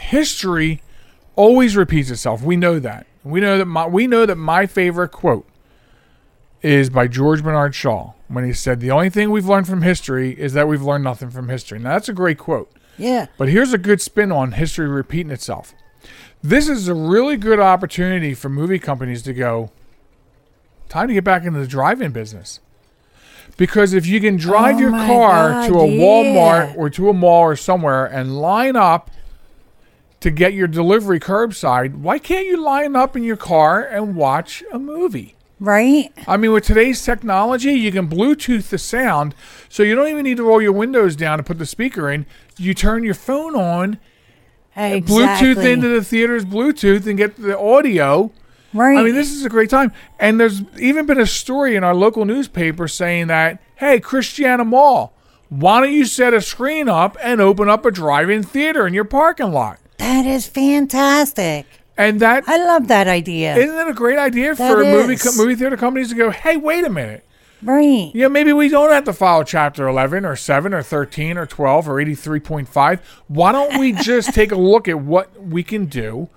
[0.00, 0.82] History
[1.36, 2.42] always repeats itself.
[2.42, 3.06] We know that.
[3.22, 5.46] We know that my we know that my favorite quote
[6.62, 10.32] is by George Bernard Shaw when he said, "The only thing we've learned from history
[10.38, 12.70] is that we've learned nothing from history." Now that's a great quote.
[12.98, 13.26] Yeah.
[13.38, 15.74] But here's a good spin on history repeating itself.
[16.42, 19.70] This is a really good opportunity for movie companies to go,
[20.88, 22.60] time to get back into the drive in business.
[23.56, 27.12] Because if you can drive Oh your car God, to a Walmart or to a
[27.12, 29.10] mall or somewhere and line up
[30.20, 34.62] to get your delivery curbside, why can't you line up in your car and watch
[34.72, 35.34] a movie?
[35.58, 36.10] Right?
[36.26, 39.34] I mean, with today's technology, you can Bluetooth the sound,
[39.68, 42.24] so you don't even need to roll your windows down to put the speaker in.
[42.56, 43.98] You turn your phone on,
[44.76, 45.54] Exactly.
[45.54, 48.32] Bluetooth into the theater's Bluetooth, and get the audio.
[48.72, 48.96] Right.
[48.96, 49.92] I mean, this is a great time.
[50.18, 55.12] And there's even been a story in our local newspaper saying that, hey, Christiana Mall,
[55.48, 59.04] why don't you set a screen up and open up a drive-in theater in your
[59.04, 59.78] parking lot?
[60.00, 61.66] That is fantastic.
[61.96, 63.56] And that I love that idea.
[63.56, 66.56] isn't that a great idea That for movie co- movie theater companies to go, hey,
[66.56, 67.24] wait a minute.
[67.62, 68.10] right.
[68.14, 71.88] Yeah, maybe we don't have to follow chapter 11 or 7 or 13 or 12
[71.88, 73.00] or 83.5.
[73.28, 76.30] Why don't we just take a look at what we can do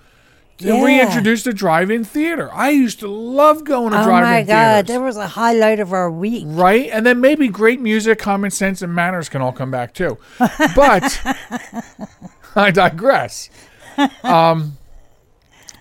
[0.60, 0.84] and Yeah.
[0.84, 2.50] reintroduce the drive-in theater?
[2.52, 4.86] I used to love going to Oh drive-in my God.
[4.86, 4.88] theaters.
[4.88, 6.44] That was a highlight of our week.
[6.46, 6.90] right?
[6.92, 10.18] And then maybe great music, common sense, and manners can all come back too.
[10.76, 11.22] But
[12.56, 13.50] I digress.
[14.22, 14.76] um,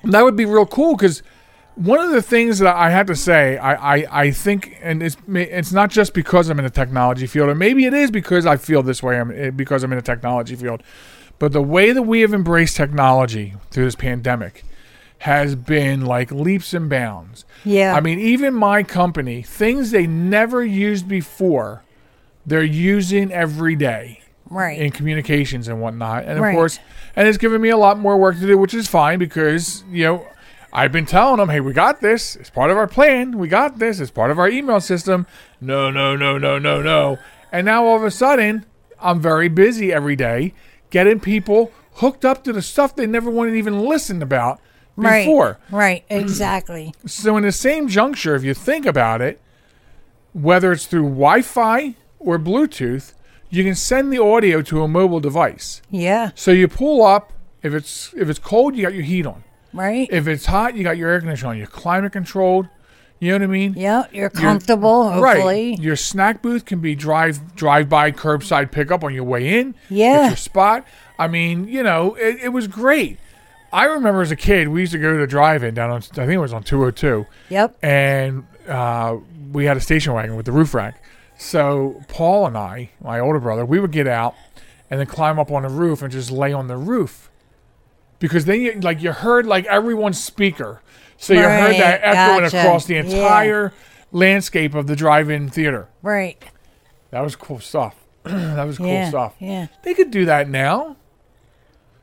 [0.04, 1.24] that would be real cool because
[1.76, 5.18] one of the things that I have to say, I, I, I think, and it's
[5.28, 8.58] it's not just because I'm in the technology field, or maybe it is because I
[8.58, 10.84] feel this way, I'm, eh, because I'm in the technology field,
[11.40, 14.64] but the way that we have embraced technology through this pandemic
[15.20, 17.46] has been like leaps and bounds.
[17.64, 17.96] Yeah.
[17.96, 21.84] I mean, even my company, things they never used before,
[22.46, 24.23] they're using every day
[24.54, 24.80] Right.
[24.80, 26.24] in communications and whatnot.
[26.24, 26.56] And of Right.
[26.56, 26.80] course,
[27.16, 30.04] and it's given me a lot more work to do, which is fine because, you
[30.06, 30.28] know,
[30.72, 32.36] I've been telling them, hey, we got this.
[32.36, 33.38] It's part of our plan.
[33.38, 34.00] We got this.
[34.00, 35.28] It's part of our email system.
[35.62, 37.20] No, no, no, no, no, no.
[37.52, 38.66] And now all of a sudden,
[39.00, 40.54] I'm very busy every day
[40.90, 44.60] getting people hooked up to the stuff they never wanted to even listen about
[44.96, 45.26] right.
[45.26, 45.60] before.
[45.70, 46.04] Right.
[46.10, 46.94] Exactly.
[47.06, 49.40] So, in the same juncture, if you think about it,
[50.34, 53.14] whether it's through Wi Fi or Bluetooth,
[53.54, 55.82] you can send the audio to a mobile device.
[55.90, 56.32] Yeah.
[56.36, 57.32] So you pull up.
[57.62, 59.44] If it's if it's cold, you got your heat on.
[59.72, 60.08] Right.
[60.12, 61.58] If it's hot, you got your air conditioner on.
[61.58, 62.68] You're climate controlled.
[63.20, 63.74] You know what I mean?
[63.78, 64.06] yeah.
[64.12, 65.10] You're comfortable.
[65.10, 65.70] hopefully.
[65.72, 65.80] Right.
[65.80, 69.76] Your snack booth can be drive drive by curbside pickup on your way in.
[69.90, 70.24] Yeah.
[70.24, 70.86] Get your spot.
[71.18, 73.18] I mean, you know, it, it was great.
[73.72, 76.02] I remember as a kid, we used to go to the drive-in down on I
[76.26, 77.78] think it was on 202 Yep.
[77.82, 79.18] and uh,
[79.52, 81.02] we had a station wagon with the roof rack.
[81.44, 84.34] So Paul and I, my older brother, we would get out
[84.90, 87.30] and then climb up on the roof and just lay on the roof
[88.20, 90.82] because then you like you heard like everyone's speaker,
[91.18, 92.60] so you heard that echoing gotcha.
[92.62, 93.02] across the Yeah.
[93.02, 93.74] entire
[94.14, 95.90] landscape of the drive-in theater.
[96.02, 96.42] Right.
[97.12, 97.96] That was cool stuff.
[98.24, 99.10] that was cool yeah.
[99.10, 99.36] stuff.
[99.40, 99.68] Yeah.
[99.84, 100.96] They could do that now.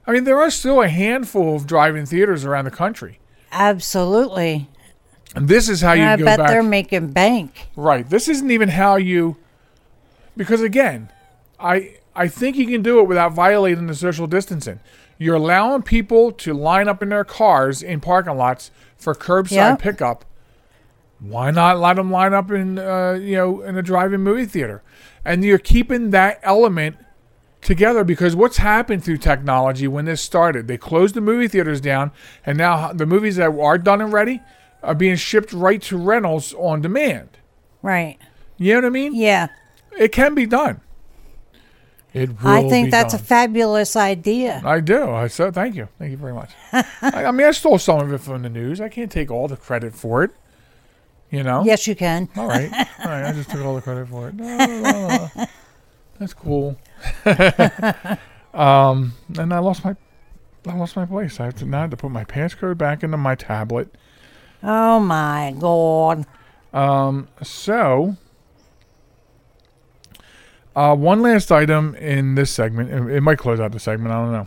[0.06, 3.20] I mean, there are still a handful of drive-in theaters around the country,
[3.52, 4.68] Absolutely.
[5.34, 6.48] And this is how you I go bet back.
[6.48, 7.68] they're making bank.
[7.76, 8.08] Right.
[8.08, 9.36] This isn't even how you
[10.36, 11.10] because again,
[11.58, 14.80] I I think you can do it without violating the social distancing.
[15.18, 19.78] You're allowing people to line up in their cars in parking lots for curbside Yep.
[19.80, 20.24] pickup.
[21.20, 24.82] Why not let them line up in uh, you know in a drive-in movie theater?
[25.24, 26.96] And you're keeping that element
[27.60, 30.66] together because what's happened through technology when this started?
[30.66, 32.10] They closed the movie theaters down,
[32.46, 34.40] and now the movies that are done and ready
[34.82, 37.38] are being shipped right to rentals on demand.
[37.82, 38.18] Right.
[38.56, 39.14] You know what I mean?
[39.14, 39.48] Yeah.
[39.98, 40.80] It can be done.
[42.12, 43.20] It will I think that's done.
[43.20, 44.60] a fabulous idea.
[44.64, 45.10] I do.
[45.10, 45.88] I so thank you.
[45.98, 46.50] Thank you very much.
[46.72, 48.80] I, I mean, I stole some of it from the news.
[48.80, 50.32] I can't take all the credit for it.
[51.30, 51.62] You know.
[51.64, 52.28] Yes, you can.
[52.36, 52.70] All right.
[52.98, 53.24] All right.
[53.24, 54.34] I just took all the credit for it.
[54.34, 55.46] No, no, no, no.
[56.18, 56.76] That's cool.
[58.52, 59.94] um, and I lost my,
[60.66, 61.38] I lost my place.
[61.38, 63.94] I have to now have to put my passcode back into my tablet.
[64.62, 66.26] Oh my god.
[66.72, 68.16] Um, so,
[70.76, 72.90] uh, one last item in this segment.
[72.90, 74.12] It, it might close out the segment.
[74.12, 74.46] I don't know.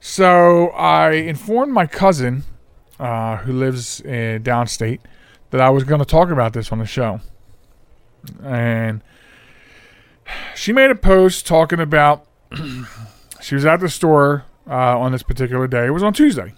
[0.00, 2.44] So, I informed my cousin,
[2.98, 5.00] uh, who lives in downstate,
[5.50, 7.20] that I was going to talk about this on the show.
[8.42, 9.02] And
[10.54, 12.26] she made a post talking about
[13.42, 15.86] she was at the store uh, on this particular day.
[15.86, 16.54] It was on Tuesday.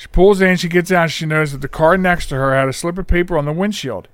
[0.00, 2.70] She pulls in, she gets out, she noticed that the car next to her had
[2.70, 4.08] a slip of paper on the windshield.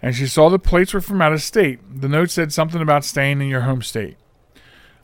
[0.00, 1.78] And she saw the plates were from out of state.
[2.00, 4.16] The note said something about staying in your home state.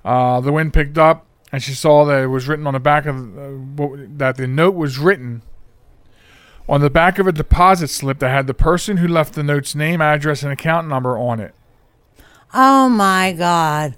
[0.06, 3.04] Uh, the wind picked up, and she saw that it was written on the back
[3.04, 5.42] of uh, that the note was written
[6.66, 9.74] on the back of a deposit slip that had the person who left the note's
[9.74, 11.54] name, address, and account number on it.
[12.54, 13.96] Oh my god.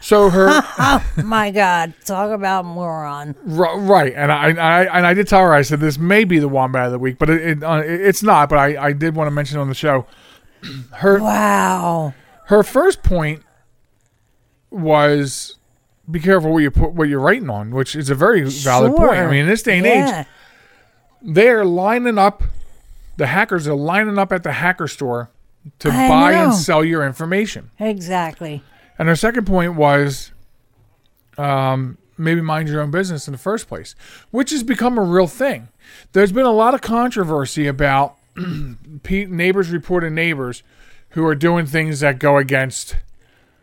[0.00, 1.92] So her Oh my god.
[2.04, 3.34] Talk about moron.
[3.44, 6.48] Right, and I, I and I did tell her I said this may be the
[6.48, 8.48] wombat of the week, but it, it uh, it's not.
[8.48, 10.06] But I, I did want to mention on the show.
[10.92, 12.14] Her Wow.
[12.46, 13.42] her first point
[14.70, 15.56] was
[16.10, 19.12] be careful what you put what you're writing on, which is a very valid point.
[19.18, 20.20] I mean, in this day and Yeah.
[20.20, 20.26] age,
[21.22, 22.42] they're lining up.
[23.16, 25.30] The hackers are lining up at the hacker store
[25.80, 27.70] to I buy and sell your information.
[27.78, 28.62] Exactly.
[29.00, 30.30] And her second point was
[31.38, 33.94] um, maybe mind your own business in the first place,
[34.30, 35.68] which has become a real thing.
[36.12, 38.16] There's been a lot of controversy about
[39.08, 40.62] neighbors reporting neighbors
[41.12, 42.96] who are doing things that go against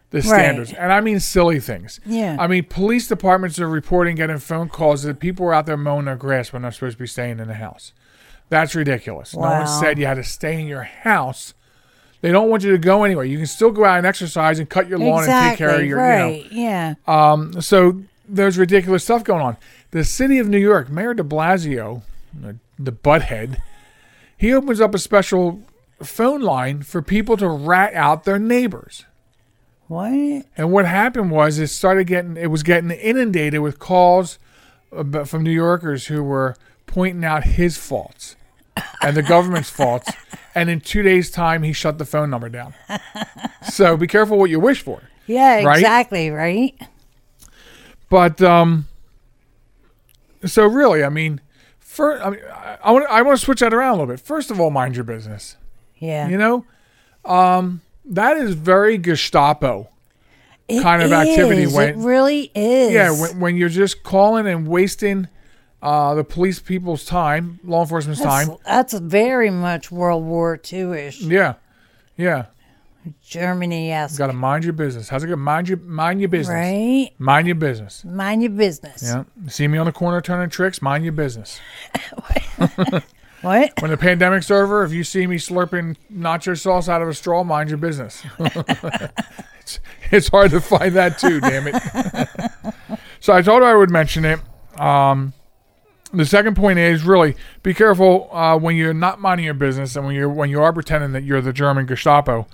[0.10, 0.74] the standards.
[0.74, 2.00] And I mean silly things.
[2.04, 2.36] Yeah.
[2.40, 6.06] I mean, police departments are reporting getting phone calls that people are out there mowing
[6.06, 7.94] their grass when they're supposed to be staying in the house.
[8.50, 9.36] That's ridiculous.
[9.36, 11.54] No one said you had to stay in your house.
[12.22, 13.26] They don't want you to go anywhere.
[13.26, 15.34] You can still go out and exercise and cut your lawn exactly.
[15.34, 16.52] and take care of your, you know, right.
[16.52, 16.96] Yeah.
[17.06, 19.58] um, so there's ridiculous stuff going on.
[19.92, 22.02] The city of New York, Mayor de Blasio,
[22.34, 23.58] the, the butthead,
[24.36, 25.62] he opens up a special
[26.02, 29.06] phone line for people to rat out their neighbors.
[29.88, 30.12] What?
[30.58, 34.38] And what happened was it started getting it was getting inundated with calls
[34.92, 36.56] from New Yorkers who were
[36.86, 38.36] pointing out his faults
[39.02, 40.12] and the government's faults.
[40.58, 42.74] And in two days' time, he shut the phone number down.
[43.70, 45.02] So be careful what you wish for.
[45.28, 45.78] Yeah, Right?
[45.78, 46.74] exactly, right?
[48.10, 48.88] But um,
[50.46, 51.42] so really, I mean,
[51.80, 54.20] for I mean, I, I want I want to switch that around a little bit.
[54.20, 55.58] First of all, mind your business.
[55.98, 56.28] Yeah.
[56.30, 56.66] You know,
[57.26, 59.90] um, that is very Gestapo.
[60.68, 61.74] It kind of activity is.
[61.74, 62.92] when- it really is.
[62.94, 65.28] Yeah, when, when you're just calling and wasting
[65.82, 68.58] uh, the police people's time, law enforcement's that's, time.
[68.66, 71.22] that's very much World War II ish.
[71.22, 71.56] Yeah,
[72.18, 72.46] yeah.
[73.24, 74.18] Germany, yes.
[74.18, 75.08] Got to mind your business.
[75.08, 75.36] How's it go?
[75.38, 76.54] Mind your mind your business.
[76.54, 77.12] Right?
[77.18, 78.04] Mind your business.
[78.04, 79.02] Mind your business.
[79.02, 79.24] Yeah.
[79.48, 80.82] See me on the corner turning tricks.
[80.82, 81.60] Mind your business.
[83.42, 83.74] What?
[83.82, 87.44] When the pandemic's over, if you see me slurping nacho sauce out of a straw,
[87.44, 88.24] mind your business.
[88.40, 89.80] it's,
[90.12, 92.76] it's hard to find that too, damn it.
[93.20, 94.40] so I told her I would mention it.
[94.80, 95.34] Um,
[96.14, 100.06] the second point is really be careful uh, when you're not minding your business and
[100.06, 102.48] when you're when you are pretending that you're the German Gestapo.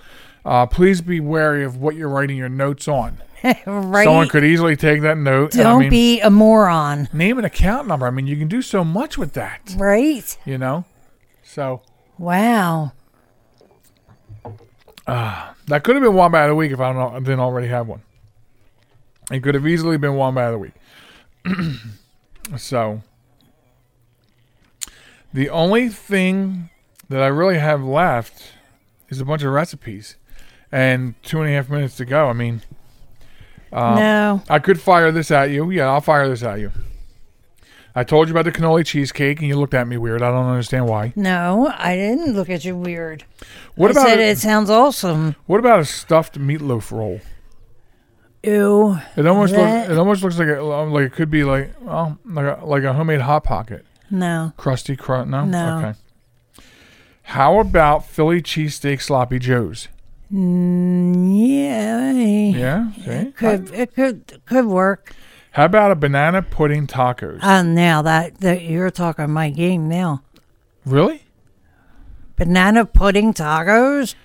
[0.44, 3.18] Uh, please be wary of what you're writing your notes on.
[3.66, 4.04] right?
[4.04, 5.52] Someone could easily take that note.
[5.52, 7.08] Don't I mean, be a moron.
[7.12, 8.06] name an account number.
[8.06, 9.74] I mean, you can do so much with that.
[9.76, 10.36] Right?
[10.44, 10.84] You know,
[11.42, 11.82] so.
[12.18, 12.92] Wow.
[15.06, 18.02] That could have been one of the week if I don't, didn't already have one.
[19.30, 20.74] It could have easily been one of the week.
[22.58, 23.02] so,
[25.34, 26.70] the only thing
[27.10, 28.52] that I really have left
[29.10, 30.16] is a bunch of recipes,
[30.72, 32.28] and two and a half minutes to go.
[32.28, 32.62] I mean,
[33.72, 34.42] Um, no.
[34.48, 35.70] I could fire this at you.
[35.70, 36.70] Yeah, I'll fire this at you.
[37.96, 40.20] I told you about the cannoli cheesecake, and you looked at me weird.
[40.22, 41.12] I don't understand why.
[41.14, 43.24] No, I didn't look at you weird.
[43.76, 45.36] What I about said a, it sounds awesome.
[45.46, 47.20] what about a stuffed meatloaf roll?
[48.42, 48.98] Ew.
[49.16, 49.90] It almost That- looks.
[49.92, 50.60] It almost looks like it.
[50.62, 54.52] Like it could be like well, like a, like a homemade hot pocket, No.
[54.56, 55.28] crusty crust.
[55.28, 55.78] No, No.
[55.78, 55.98] Okay.
[57.28, 59.88] How about Philly cheesesteak sloppy joes?
[60.30, 62.12] Yeah.
[62.12, 62.92] Yeah.
[63.04, 63.32] See.
[63.32, 65.14] Could it could could work.
[65.52, 67.42] How about a banana pudding tacos?
[67.42, 70.22] Uh, now that, that you're talking my game now.
[70.84, 71.22] really?
[72.36, 74.16] Banana pudding tacos?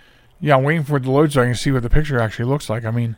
[0.42, 2.46] Yeah, I'm waiting for it to load so I can see what the picture actually
[2.46, 2.84] looks like.
[2.84, 3.16] I mean,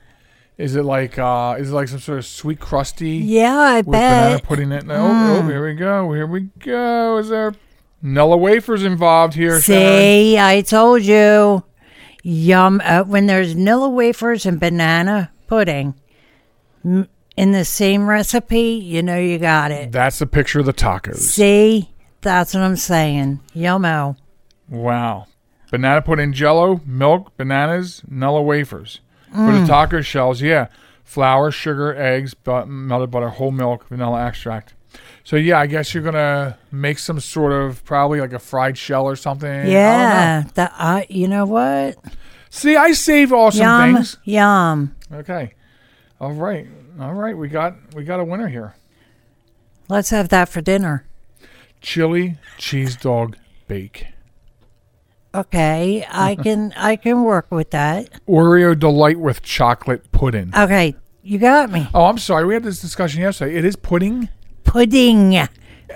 [0.62, 3.86] is it like uh is it like some sort of sweet crusty Yeah, I with
[3.88, 4.44] banana bet.
[4.44, 4.86] pudding in it?
[4.90, 6.12] Oh, oh, here we go.
[6.14, 7.18] Here we go.
[7.18, 7.54] Is there
[8.04, 9.60] Nilla wafers involved here?
[9.62, 10.02] Sharen?
[10.02, 11.64] See, I told you.
[12.24, 12.82] Yum.
[12.84, 15.96] Uh, when there's Nilla wafers and banana pudding
[16.86, 19.92] m- in the same recipe, you know you got it.
[19.92, 21.16] That's the picture of the tacos.
[21.18, 21.90] See,
[22.22, 23.40] that's what I'm saying.
[23.56, 24.18] Yummo.
[24.70, 25.26] Wow.
[25.72, 29.00] Banana pudding jello, milk, bananas, Nilla wafers.
[29.32, 29.62] For Mm.
[29.62, 30.68] the taco shells, yeah.
[31.04, 34.74] Flour, sugar, eggs, but melted butter, whole milk, vanilla extract.
[35.24, 39.06] So yeah, I guess you're gonna make some sort of probably like a fried shell
[39.06, 39.50] or something.
[39.50, 39.72] I don't know.
[39.72, 40.44] Yeah.
[40.56, 41.06] That I.
[41.10, 41.98] You know what?
[42.50, 43.96] See, I save awesome Yum.
[43.96, 44.18] things.
[44.26, 44.96] Yum.
[45.14, 45.54] Okay.
[46.20, 46.68] All right.
[47.00, 47.38] All right.
[47.38, 48.76] We got we got a winner here.
[49.88, 51.06] Let's have that for dinner.
[51.82, 54.08] Chili cheese dog bake.
[55.34, 58.10] Okay, I can I can work with that.
[58.28, 60.52] Oreo delight with chocolate pudding.
[60.56, 61.88] Okay, you got me.
[61.94, 62.46] Oh, I'm sorry.
[62.46, 63.56] We had this discussion yesterday.
[63.56, 64.30] It is pudding.
[64.64, 65.48] Pudding.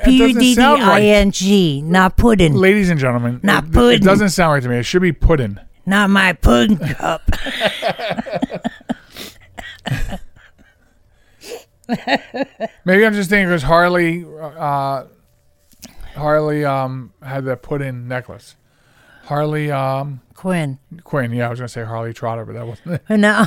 [0.04, 0.62] P U D D.
[0.62, 2.54] I N G, not pudding.
[2.54, 4.02] Ladies and gentlemen, Not it, pudding.
[4.02, 4.78] it doesn't sound right to me.
[4.78, 5.58] It should be pudding.
[5.86, 7.22] Not my pudding cup.
[12.84, 15.04] Maybe I'm just thinking because Harley, uh,
[16.16, 18.56] Harley um, had that pudding necklace.
[19.26, 20.80] Harley um, Quinn.
[21.04, 21.32] Quinn.
[21.34, 23.18] Yeah, I was gonna say Harley Trotter, but that wasn't it.
[23.18, 23.46] No,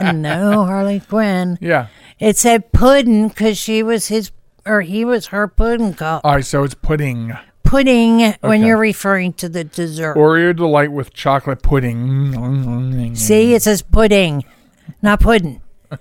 [0.12, 1.58] no, Harley Quinn.
[1.60, 1.86] Yeah.
[2.18, 4.30] It said pudding because she was his
[4.66, 6.22] or he was her pudding cup.
[6.24, 6.44] All right.
[6.44, 7.32] So it's pudding.
[7.62, 10.16] Pudding when you're referring to the dessert.
[10.16, 13.14] Oreo delight with chocolate pudding.
[13.14, 14.44] See, it says pudding,
[15.02, 15.62] not pudding.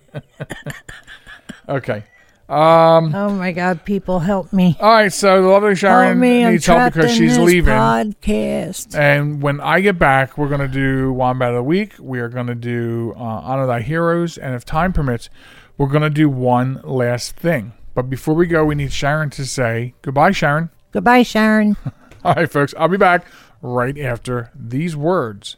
[1.70, 2.04] Okay.
[2.50, 3.14] Um.
[3.14, 4.76] Oh my God, people help me.
[4.80, 5.14] All right.
[5.14, 7.74] So the lovely Help Sharen me, I'm needs help because she's leaving.
[7.76, 8.96] podcast.
[8.98, 11.94] And when I get back, we're going to do Wombat of the Week.
[12.00, 14.38] We are going to do uh, Honor Thy Heroes.
[14.38, 15.30] And if time permits,
[15.78, 17.74] we're going to do one last thing.
[17.94, 20.70] But before we go, we need Sharen to say goodbye, Sharen.
[20.92, 21.78] Goodbye, Sharen.
[22.24, 22.74] All right, folks.
[22.78, 23.26] I'll be back
[23.62, 25.58] right after these words.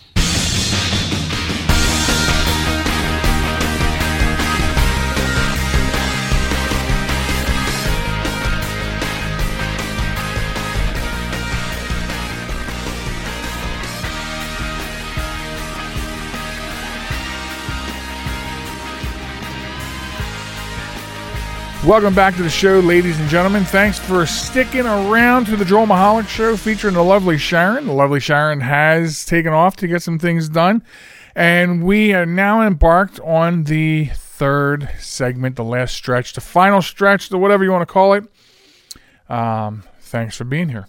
[21.85, 23.63] Welcome back to the show, ladies and gentlemen.
[23.63, 27.87] Thanks for sticking around to the Joel Michalec Show featuring the lovely Sharen.
[27.87, 30.83] The lovely Sharen has taken off to get some things done.
[31.35, 37.29] And we are now embarked on the third segment, the last stretch, the final stretch,
[37.29, 38.25] the whatever you want to call it.
[39.27, 40.87] Um, thanks for being here.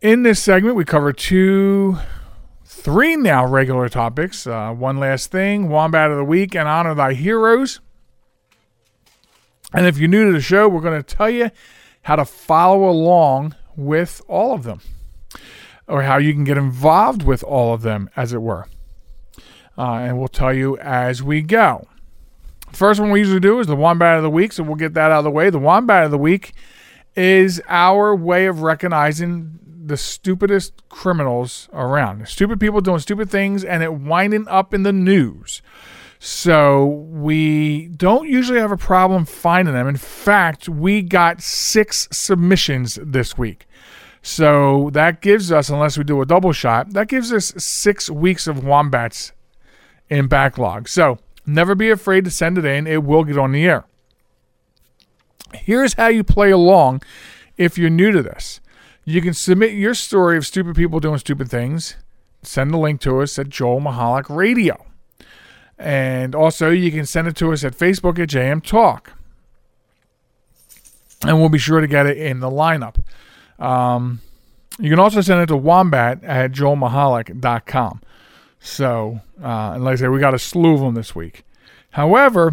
[0.00, 1.98] In this segment, we cover two,
[2.64, 4.46] three now regular topics.
[4.46, 7.80] Uh, one last thing, Wombat of the Week, and Honor Thy Heroes.
[9.72, 11.50] And if you're new to the show, we're going to tell you
[12.02, 14.80] how to follow along with all of them,
[15.86, 18.66] or how you can get involved with all of them, as it were.
[19.78, 21.86] Uh, and we'll tell you as we go.
[22.72, 25.10] First one we usually do is the Wombat of the Week, so we'll get that
[25.10, 25.50] out of the way.
[25.50, 26.52] The Wombat of the Week
[27.16, 32.28] is our way of recognizing the stupidest criminals around.
[32.28, 35.62] Stupid people doing stupid things and it winding up in the news.
[36.22, 39.88] So we don't usually have a problem finding them.
[39.88, 43.66] In fact, we got six submissions this week.
[44.20, 48.46] So that gives us, unless we do a double shot, that gives us six weeks
[48.46, 49.32] of wombats
[50.10, 50.88] in backlog.
[50.88, 52.86] So never be afraid to send it in.
[52.86, 53.86] It will get on the air.
[55.54, 57.00] Here's how you play along
[57.56, 58.60] if you're new to this.
[59.06, 61.96] You can submit your story of stupid people doing stupid things.
[62.42, 64.84] Send the link to us at Joel Michalec Radio.
[65.80, 69.14] And also, you can send it to us at Facebook at JM Talk.
[71.26, 73.02] And we'll be sure to get it in the lineup.
[73.58, 74.20] Um,
[74.78, 78.02] you can also send it to wombat at joelmichalec.com.
[78.60, 81.44] So, uh, and like I said, we got a slew of them this week.
[81.92, 82.52] However,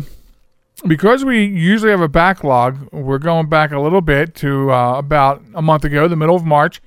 [0.85, 5.43] because we usually have a backlog, we're going back a little bit to uh, about
[5.53, 6.81] a month ago, the middle of March.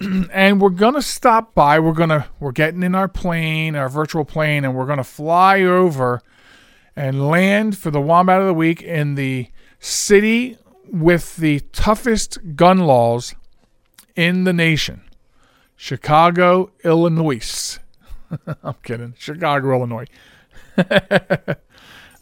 [0.32, 1.78] and we're gonna stop by.
[1.78, 6.22] We're gonna we're getting in our plane, our virtual plane, and we're gonna fly over
[6.94, 9.48] and land for the Wombat of the Week in the
[9.80, 13.34] city with the toughest gun laws
[14.16, 15.02] in the nation,
[15.76, 17.78] Chicago, Illinois.
[18.62, 20.06] I'm kidding, Chicago, Illinois.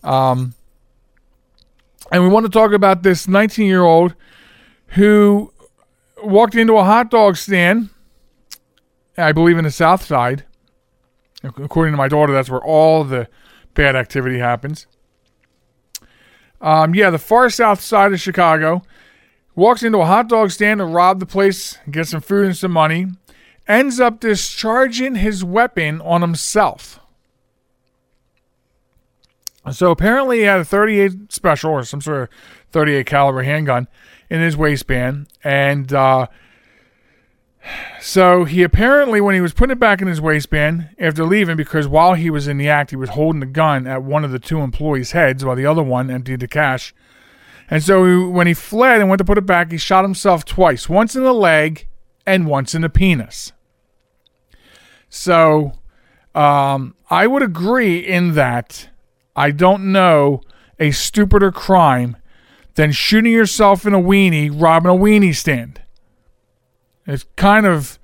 [0.02, 0.54] um,
[2.10, 4.14] and we want to talk about this 19 year old
[4.88, 5.52] who
[6.22, 7.90] walked into a hot dog stand,
[9.16, 10.44] I believe in the South Side.
[11.42, 13.28] According to my daughter, that's where all the
[13.74, 14.86] bad activity happens.
[16.60, 18.82] Um, yeah, the far south side of Chicago.
[19.54, 22.72] Walks into a hot dog stand to rob the place, get some food and some
[22.72, 23.06] money.
[23.66, 27.00] Ends up discharging his weapon on himself.
[29.72, 32.28] So apparently he had a 38 special or some sort of
[32.70, 33.88] 38 caliber handgun
[34.28, 36.26] in his waistband, and uh,
[38.00, 41.88] so he apparently, when he was putting it back in his waistband after leaving, because
[41.88, 44.38] while he was in the act, he was holding the gun at one of the
[44.38, 46.94] two employees' heads while the other one emptied the cash.
[47.68, 50.44] And so he, when he fled and went to put it back, he shot himself
[50.44, 51.88] twice once in the leg
[52.24, 53.52] and once in the penis.
[55.08, 55.72] So
[56.34, 58.88] um, I would agree in that
[59.34, 60.42] I don't know
[60.78, 62.16] a stupider crime
[62.76, 65.80] than shooting yourself in a weenie, robbing a weenie stand.
[67.06, 67.98] It's kind of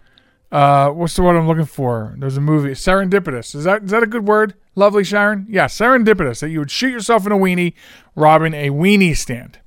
[0.50, 2.14] uh, what's the word I'm looking for?
[2.18, 3.54] There's a movie, serendipitous.
[3.54, 4.54] Is that is that a good word?
[4.74, 5.46] Lovely Sharen?
[5.48, 7.74] Yeah, serendipitous that you would shoot yourself in a weenie,
[8.14, 9.58] robbing a weenie stand.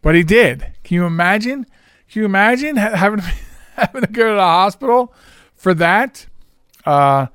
[0.00, 0.72] But he did.
[0.82, 1.66] Can you imagine?
[2.10, 3.20] Can you imagine having
[3.74, 5.14] having to go to the hospital
[5.54, 6.26] for that?
[6.84, 7.26] Uh,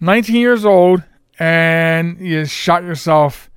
[0.00, 1.02] 19 years old,
[1.38, 3.49] and you shot yourself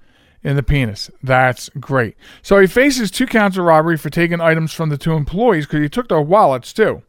[0.44, 1.10] in the penis.
[1.22, 2.16] That's great.
[2.41, 5.82] So he faces two counts of robbery for taking items from the two employees because
[5.82, 7.02] he took their wallets too,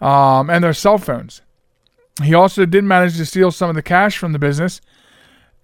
[0.00, 1.42] um, and their cell phones.
[2.22, 4.80] He also did manage to steal some of the cash from the business,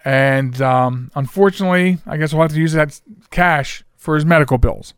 [0.04, 3.00] and um, unfortunately, I guess we'll have to use that
[3.30, 4.94] cash for his medical bills.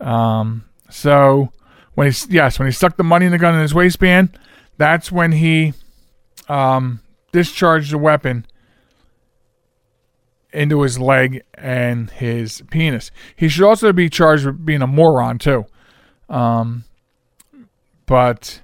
[0.00, 1.52] Um, so
[1.94, 4.38] when he yes, when he stuck the money in the gun in his waistband,
[4.76, 5.74] that's when he
[6.48, 7.00] um,
[7.32, 8.46] discharged the weapon
[10.52, 13.10] into his leg and his penis.
[13.36, 15.66] He should also be charged with being a moron too.
[16.28, 16.84] Um,
[18.06, 18.60] but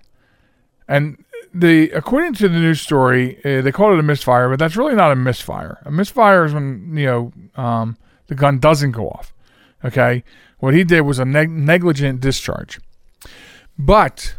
[0.89, 4.77] and the according to the news story, uh, they called it a misfire, but that's
[4.77, 5.79] really not a misfire.
[5.85, 9.33] A misfire is when you know um, the gun doesn't go off.
[9.85, 10.25] Okay,
[10.59, 12.81] what he did was a neg- negligent discharge.
[13.79, 14.37] But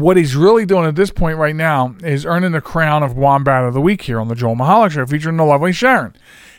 [0.00, 3.64] what he's really doing at this point right now is earning the crown of Wombat
[3.64, 6.14] of the Week here on the Joel Michalec Show, featuring the lovely Sharen.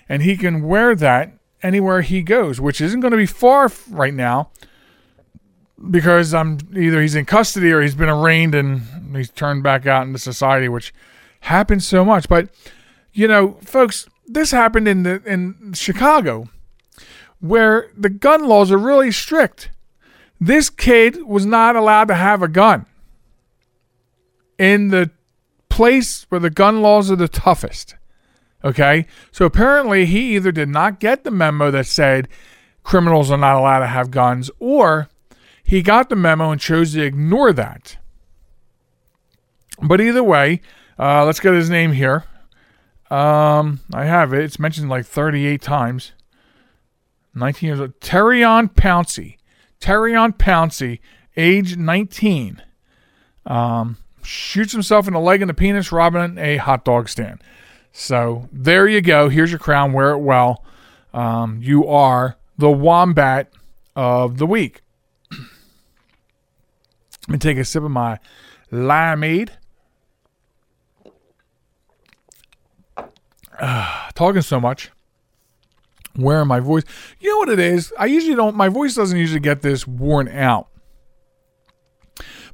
[0.10, 4.14] And he can wear that anywhere he goes, which isn't going to be far right
[4.14, 4.50] now
[5.90, 8.82] because I'm either he's in custody or he's been arraigned and
[9.16, 10.94] he's turned back out into society, which
[11.42, 12.28] happens so much.
[12.28, 12.50] But
[13.14, 16.50] you know, folks, this happened in the in Chicago,
[17.40, 19.70] where the gun laws are really strict.
[20.40, 22.86] This kid was not allowed to have a gun
[24.58, 25.12] in the
[25.70, 27.96] place where the gun laws are the toughest.
[28.64, 29.06] Okay?
[29.32, 32.28] So apparently he either did not get the memo that said
[32.84, 35.10] criminals are not allowed to have guns, or
[35.64, 37.98] he got the memo and chose to ignore that.
[39.82, 40.62] But either way,
[41.00, 42.26] uh, let's get his name here.
[43.10, 44.44] Um, I have it.
[44.44, 46.14] It's mentioned like 38 times.
[47.36, 48.00] 19 years old.
[48.00, 49.38] Terrion Pouncey.
[49.84, 51.00] Terrion Pouncey,
[51.36, 52.62] age 19.
[53.46, 57.42] Um, shoots himself in the leg and the penis robbing a hot dog stand.
[57.92, 59.30] So there you go.
[59.30, 59.94] Here's your crown.
[59.94, 60.64] Wear it well.
[61.14, 63.52] Um, you are the wombat
[63.96, 64.82] of the week.
[67.28, 68.20] Let me take a sip of my
[68.72, 69.50] limeade.
[73.60, 74.90] Uh, talking so much,
[76.18, 76.84] wearing my voice.
[77.20, 77.94] You know what it is?
[78.00, 80.68] I usually don't, my voice doesn't usually get this worn out.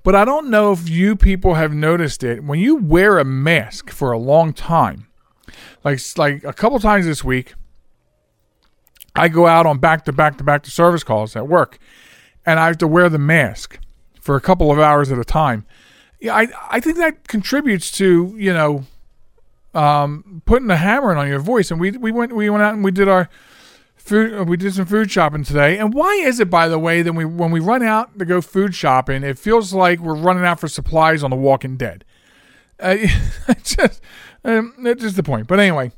[0.04, 2.44] But I don't know if you people have noticed it.
[2.44, 5.08] When you wear a mask for a long time,
[5.84, 7.54] like like a couple times this week,
[9.16, 11.80] I go out on back to back to back to service calls at work,
[12.46, 13.80] and I have to wear the mask
[14.22, 15.66] for a couple of hours at a time.
[16.20, 18.86] Yeah, I I think that contributes to you know
[19.74, 21.72] um, putting a hammer on your voice.
[21.72, 23.30] And we we went we went out and we did our
[24.10, 24.50] food.
[24.50, 25.78] We did some food shopping today.
[25.78, 28.42] And why is it, by the way, that we when we run out to go
[28.42, 32.04] food shopping, it feels like we're running out for supplies on The Walking Dead.
[32.80, 32.98] Uh,
[33.64, 34.02] just
[34.44, 35.48] um, it's just the point.
[35.48, 35.92] But anyway.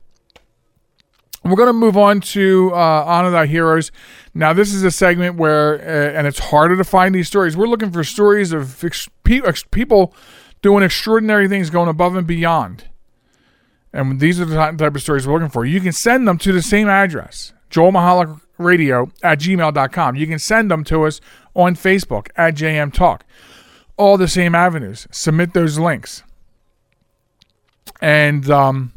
[1.43, 3.91] We're going to move on to uh, Honor Thy Heroes.
[4.35, 7.57] Now, this is a segment where, uh, and it's harder to find these stories.
[7.57, 10.13] We're looking for stories of ex- pe- ex- people
[10.61, 12.83] doing extraordinary things, going above and beyond.
[13.91, 15.65] And these are the type of stories we're looking for.
[15.65, 20.15] You can send them to the same address, Joel Michalec Radio at gmail.com.
[20.15, 21.19] You can send them to us
[21.55, 23.25] on Facebook at JM Talk.
[23.97, 25.07] All the same avenues.
[25.09, 26.23] Submit those links.
[27.99, 28.93] And um,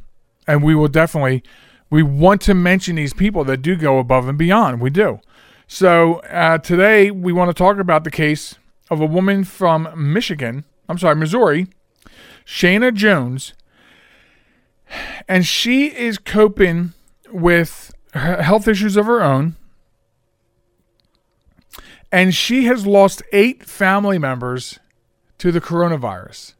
[0.46, 1.42] and we will definitely
[1.88, 4.80] we want to mention these people that do go above and beyond.
[4.80, 5.20] We do.
[5.66, 8.56] So uh, today we want to talk about the case
[8.90, 10.64] of a woman from Michigan.
[10.88, 11.68] I'm sorry, Missouri,
[12.44, 13.54] Shayna Jones,
[15.26, 16.92] and she is coping
[17.30, 19.56] with health issues of her own.
[22.12, 24.78] And she has lost eight family members
[25.38, 26.54] to the coronavirus.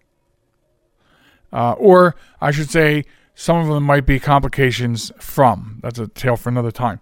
[1.53, 3.05] Uh, or I should say,
[3.37, 5.79] some of them might be complications from.
[5.83, 7.01] That's a tale for another time.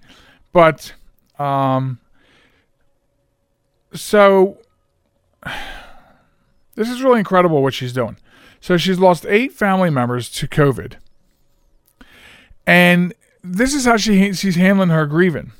[0.52, 0.92] But,
[1.38, 1.98] um,
[3.94, 4.58] so
[6.74, 8.18] this is really incredible what she's doing.
[8.60, 10.94] So she's lost eight family members to COVID.
[12.66, 15.52] And this is how she she's handling her grieving.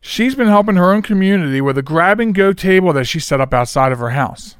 [0.00, 3.40] She's been helping her own community with a grab and go table that she set
[3.40, 4.56] up outside of her house.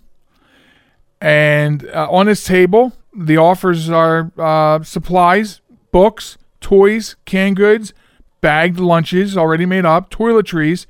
[1.20, 5.60] And uh, on this table, the offers are uh, supplies,
[5.92, 7.94] books, toys, canned goods,
[8.40, 10.86] bagged lunches already made up, toiletries,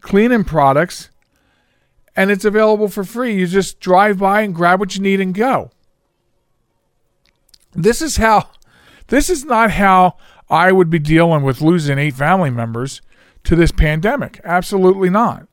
[0.00, 1.10] cleaning products,
[2.16, 3.36] and it's available for free.
[3.36, 5.70] You just drive by and grab what you need and go.
[7.72, 8.48] This is how
[9.10, 10.16] this is not how
[10.48, 13.02] I would be dealing with losing eight family members
[13.44, 14.40] to this pandemic.
[14.44, 15.46] Absolutely not.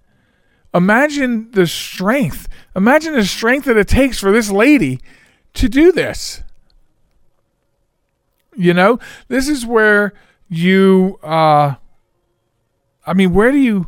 [0.73, 2.47] Imagine the strength.
[2.75, 4.99] Imagine the strength that it takes for this lady
[5.55, 6.43] to do this.
[8.55, 10.13] You know, this is where
[10.49, 11.75] you uh
[13.05, 13.87] I mean, where do you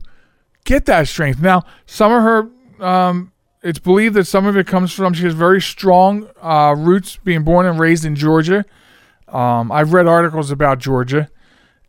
[0.63, 1.41] get that strength?
[1.41, 5.33] Now, some of her um it's believed that some of it comes from she has
[5.33, 8.65] very strong uh, roots being born and raised in Georgia.
[9.31, 11.29] Um, I've read articles about Georgia,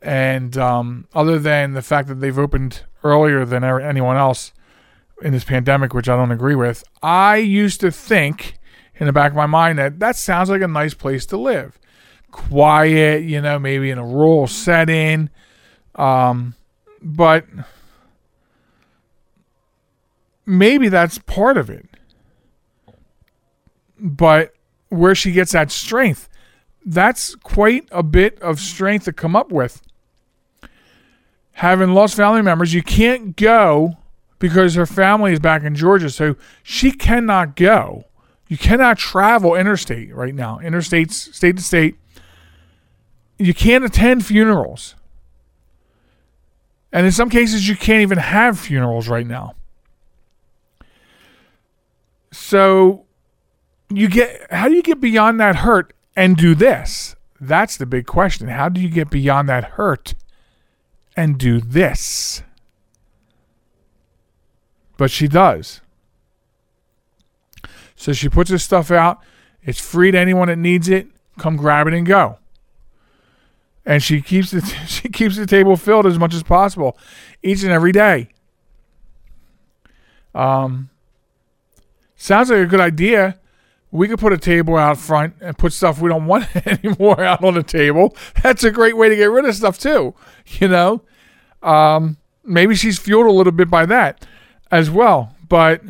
[0.02, 4.52] and um, other than the fact that they've opened earlier than anyone else
[5.22, 8.54] in this pandemic, which I don't agree with, I used to think
[8.96, 11.78] in the back of my mind that that sounds like a nice place to live.
[12.30, 15.30] quiet, you know, maybe in a rural setting.
[15.94, 16.54] Um,
[17.02, 17.44] but
[20.46, 21.88] maybe that's part of it.
[23.98, 24.54] But
[24.88, 26.28] where she gets that strength,
[26.84, 29.82] that's quite a bit of strength to come up with.
[31.52, 33.98] Having lost family members, you can't go
[34.38, 38.04] because her family is back in Georgia, so she cannot go.
[38.48, 41.96] You cannot travel interstate right now, interstates, state to state.
[43.38, 44.96] You can't attend funerals.
[46.92, 49.54] And in some cases, you can't even have funerals right now.
[52.32, 53.04] So,
[53.88, 57.16] you get how do you get beyond that hurt and do this?
[57.40, 58.48] That's the big question.
[58.48, 60.14] How do you get beyond that hurt
[61.16, 62.42] and do this?
[64.98, 65.80] But she does.
[67.96, 69.20] So she puts her stuff out.
[69.62, 71.08] It's free to anyone that needs it.
[71.38, 72.38] Come grab it and go.
[73.86, 76.98] And she keeps the she keeps the table filled as much as possible
[77.42, 78.28] each and every day.
[80.34, 80.90] Um
[82.16, 83.39] sounds like a good idea.
[83.92, 87.42] We could put a table out front and put stuff we don't want anymore out
[87.42, 88.16] on the table.
[88.42, 90.14] That's a great way to get rid of stuff too,
[90.46, 91.02] you know?
[91.62, 94.26] Um maybe she's fueled a little bit by that
[94.70, 95.34] as well.
[95.48, 95.82] But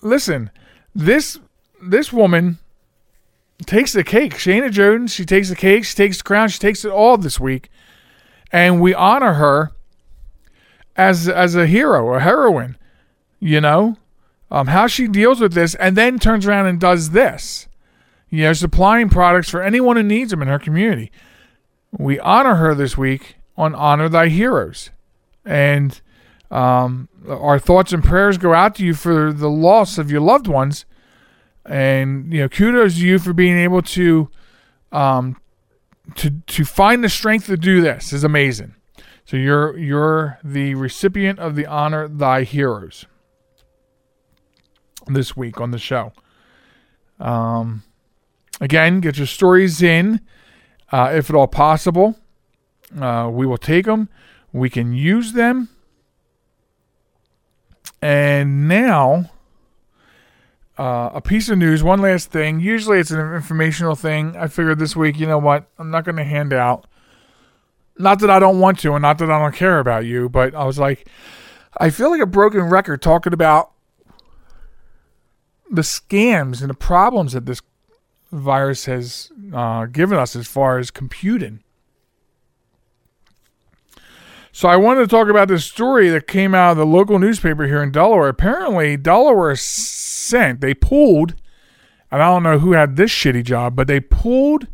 [0.00, 0.50] listen,
[0.94, 1.38] this
[1.82, 2.58] this woman
[3.66, 4.34] takes the cake.
[4.34, 7.38] Shayna Jones, she takes the cake, she takes the crown, she takes it all this
[7.38, 7.70] week.
[8.52, 9.72] And we honor her
[10.96, 12.76] as as a hero, a heroine,
[13.38, 13.96] you know?
[14.50, 17.68] Um, how she deals with this and then turns around and does this.
[18.28, 21.10] You know, supplying products for anyone who needs them in her community.
[21.92, 24.90] We honor her this week on Honor Thy Heroes.
[25.44, 26.00] And
[26.50, 30.46] um, our thoughts and prayers go out to you for the loss of your loved
[30.46, 30.84] ones
[31.66, 34.30] and you know kudos to you for being able to
[34.92, 35.36] um
[36.14, 38.74] to to find the strength to do this is amazing
[39.24, 43.06] so you're you're the recipient of the honor thy heroes
[45.12, 46.12] this week on the show
[47.18, 47.82] um
[48.60, 50.20] again get your stories in
[50.92, 52.16] uh, if at all possible
[53.00, 54.08] uh, we will take them
[54.52, 55.68] we can use them
[58.02, 59.30] and now
[60.80, 62.58] uh, a piece of news, one last thing.
[62.58, 64.34] Usually it's an informational thing.
[64.34, 65.66] I figured this week, you know what?
[65.78, 66.86] I'm not going to hand out.
[67.98, 70.54] Not that I don't want to, and not that I don't care about you, but
[70.54, 71.06] I was like,
[71.76, 73.72] I feel like a broken record talking about
[75.70, 77.62] the scams and the problems that this
[78.32, 81.62] virus has uh, given us as far as computing.
[84.52, 87.66] So I wanted to talk about this story that came out of the local newspaper
[87.66, 88.28] here in Delaware.
[88.28, 91.34] Apparently, Delaware sent, they pulled,
[92.10, 94.66] and I don't know who had this shitty job, but they pulled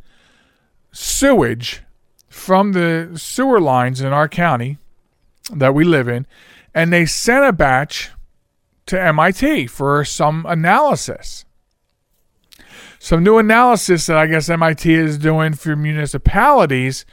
[0.92, 1.82] sewage
[2.28, 4.78] from the sewer lines in our county
[5.52, 6.26] that we live in,
[6.74, 8.10] and they sent a batch
[8.86, 11.44] to MIT for some analysis.
[12.98, 17.04] Some new analysis that I guess MIT is doing for municipalities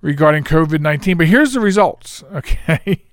[0.00, 1.18] regarding COVID 19.
[1.18, 3.04] But here's the results, okay?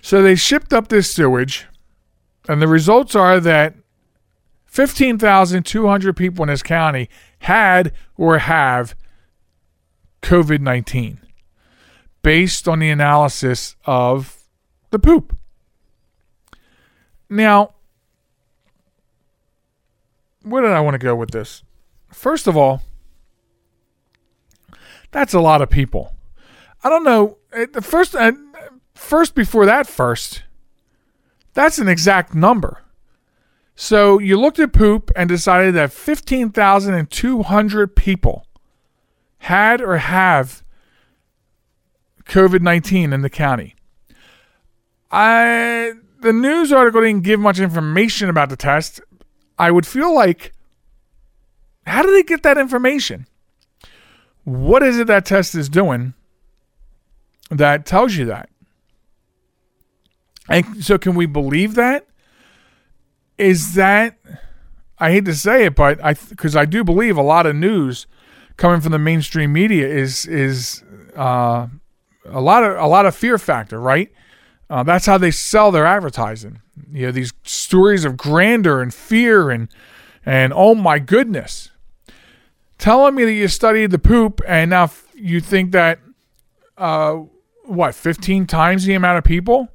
[0.00, 1.66] So they shipped up this sewage,
[2.48, 3.74] and the results are that
[4.66, 7.08] 15,200 people in this county
[7.40, 8.94] had or have
[10.22, 11.20] COVID 19
[12.22, 14.44] based on the analysis of
[14.90, 15.37] the poop.
[17.30, 17.74] Now,
[20.42, 21.62] where did I want to go with this?
[22.12, 22.82] First of all,
[25.10, 26.14] that's a lot of people.
[26.82, 27.38] I don't know.
[27.50, 28.32] The first, uh,
[28.94, 30.42] first before that, first,
[31.54, 32.82] that's an exact number.
[33.74, 38.46] So you looked at poop and decided that 15,200 people
[39.38, 40.64] had or have
[42.24, 43.74] COVID 19 in the county.
[45.10, 49.00] I the news article didn't give much information about the test.
[49.58, 50.52] I would feel like
[51.86, 53.26] how did they get that information?
[54.44, 56.14] What is it that test is doing
[57.50, 58.48] that tells you that?
[60.48, 62.06] And so, can we believe that?
[63.36, 64.18] Is that
[64.98, 68.06] I hate to say it, but I because I do believe a lot of news
[68.56, 70.82] coming from the mainstream media is is
[71.16, 71.68] uh,
[72.24, 74.10] a lot of a lot of fear factor, right?
[74.70, 76.60] Uh, that's how they sell their advertising.
[76.92, 79.68] You know, these stories of grandeur and fear and
[80.26, 81.70] and oh my goodness,
[82.78, 86.00] telling me that you studied the poop and now you think that
[86.76, 87.14] uh,
[87.64, 89.68] what 15 times the amount of people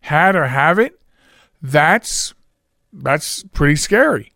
[0.00, 0.98] had or have it
[1.62, 2.32] that's
[2.92, 4.32] that's pretty scary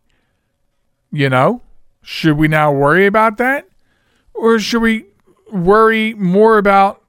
[1.11, 1.63] you know
[2.03, 3.67] Should we now worry about that?
[4.35, 5.07] Or should we
[5.51, 7.03] worry more about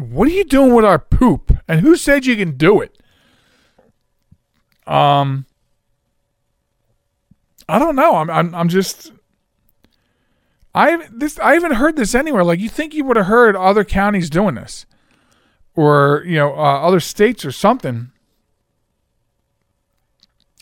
[0.00, 1.56] what are you doing with our poop?
[1.68, 2.96] And who said you can do it?
[4.86, 5.46] Um
[7.68, 8.16] I don't know.
[8.16, 9.12] I'm I'm I'm just
[10.74, 12.44] I this I haven't heard this anywhere.
[12.44, 14.86] Like you think you would have heard other counties doing this,
[15.74, 18.12] or you know uh, other states or something.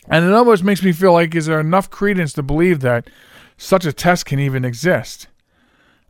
[0.07, 3.09] And it almost makes me feel like is there enough credence to believe that
[3.57, 5.27] such a test can even exist?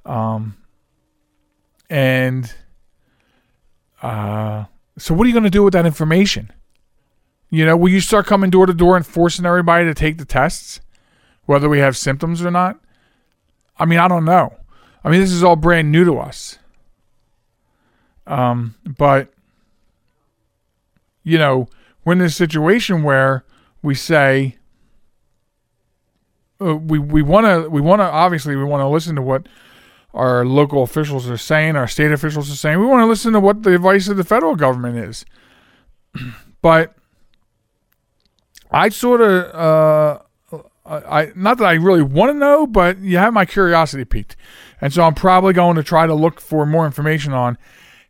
[0.06, 0.56] Um.
[1.90, 2.54] And
[4.02, 4.66] uh,
[4.98, 6.52] so what are you going to do with that information?
[7.50, 10.26] You know, will you start coming door to door and forcing everybody to take the
[10.26, 10.82] tests,
[11.46, 12.80] whether we have symptoms or not?
[13.78, 14.56] I mean, I don't know.
[15.04, 16.60] I mean, this is all brand new to us.
[18.28, 19.34] Um, but
[21.24, 21.68] you know,
[22.06, 23.44] we're in this situation where
[23.82, 24.58] we say
[26.62, 29.48] uh, we we want to we want to obviously we want to listen to what
[30.14, 32.80] our local officials are saying, our state officials are saying.
[32.80, 35.26] We want to listen to what the advice of the federal government is.
[36.62, 36.96] but
[38.72, 40.20] I sort of uh,
[40.86, 44.36] I not that I really want to know, but you have my curiosity piqued,
[44.82, 47.58] and so I'm probably going to try to look for more information on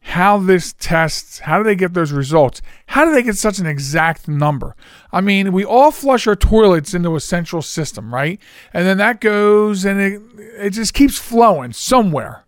[0.01, 1.39] how this tests.
[1.39, 2.61] How do they get those results?
[2.87, 4.75] How do they get such an exact number?
[5.11, 8.39] I mean, we all flush our toilets into a central system, right?
[8.73, 12.45] And then that goes and it it just keeps flowing somewhere.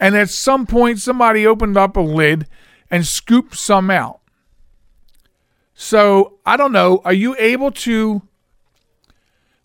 [0.00, 2.46] And at some point, somebody opened up a lid
[2.90, 4.20] and scooped some out.
[5.74, 7.00] So I don't know.
[7.04, 8.22] Are you able to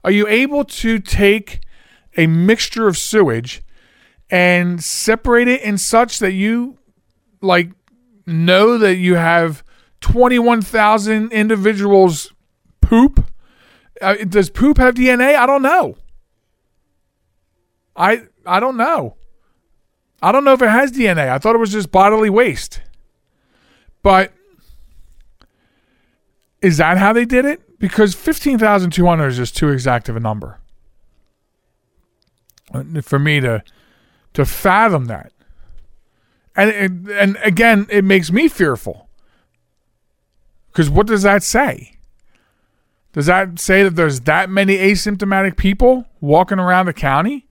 [0.03, 1.61] are you able to take
[2.17, 3.61] a mixture of sewage
[4.29, 6.77] and separate it in such that you
[7.41, 7.71] like
[8.25, 9.63] know that you have
[10.01, 12.33] 21,000 individuals
[12.81, 13.25] poop?
[13.99, 15.35] Uh, does poop have DNA?
[15.35, 15.97] I don't know.
[17.95, 19.15] I I don't know.
[20.21, 21.29] I don't know if it has DNA.
[21.29, 22.81] I thought it was just bodily waste.
[24.03, 24.31] But
[26.61, 27.61] is that how they did it?
[27.81, 30.59] because 15,200 is just too exact of a number
[33.01, 33.61] for me to
[34.33, 35.33] to fathom that.
[36.55, 39.09] And and again, it makes me fearful.
[40.73, 41.97] Cuz what does that say?
[43.13, 47.47] Does that say that there's that many asymptomatic people walking around the county?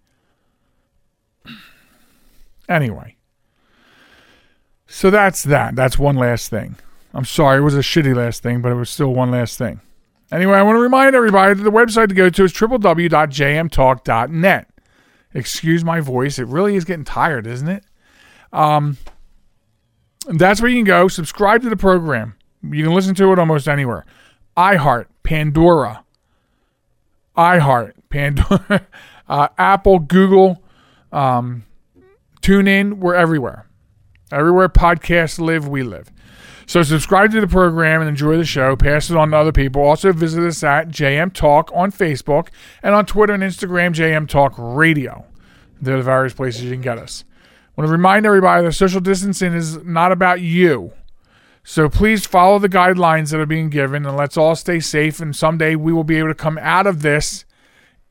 [2.68, 3.16] Anyway.
[4.86, 5.76] So that's that.
[5.76, 6.76] That's one last thing.
[7.12, 9.80] I'm sorry, it was a shitty last thing, but it was still one last thing.
[10.32, 14.68] Anyway, I want to remind everybody that the website to go to is www.jmtalk.net.
[15.34, 16.38] Excuse my voice.
[16.38, 17.84] It really is getting tired, isn't it?
[18.52, 18.96] Um,
[20.26, 21.08] that's where you can go.
[21.08, 22.34] Subscribe to the program.
[22.62, 24.04] You can listen to it almost anywhere.
[24.56, 26.04] iHeart, Pandora,
[27.36, 28.86] iHeart, Pandora,
[29.28, 30.62] uh, Apple, Google,
[31.12, 31.64] um,
[32.42, 32.94] TuneIn.
[32.94, 33.66] We're everywhere.
[34.32, 36.10] Everywhere podcasts live, we live.
[36.66, 38.76] So subscribe to the program and enjoy the show.
[38.76, 39.82] Pass it on to other people.
[39.82, 42.48] Also visit us at JM Talk on Facebook
[42.80, 45.24] and on Twitter and Instagram, JM Talk Radio.
[45.82, 47.24] They're the various places you can get us.
[47.80, 50.92] Want to remind everybody that social distancing is not about you.
[51.64, 55.18] So please follow the guidelines that are being given and let's all stay safe.
[55.18, 57.46] And someday we will be able to come out of this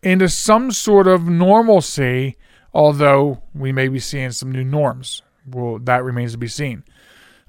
[0.01, 2.35] into some sort of normalcy,
[2.73, 5.21] although we may be seeing some new norms.
[5.47, 6.83] Well, that remains to be seen.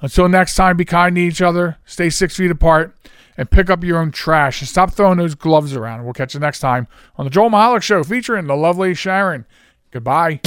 [0.02, 2.94] Until next time, be kind to each other, stay six feet apart,
[3.38, 4.60] and pick up your own trash.
[4.60, 6.04] And stop throwing those gloves around.
[6.04, 9.46] We'll catch you next time on the Joel Michalec Show featuring the lovely Sharen.
[9.90, 10.42] Goodbye.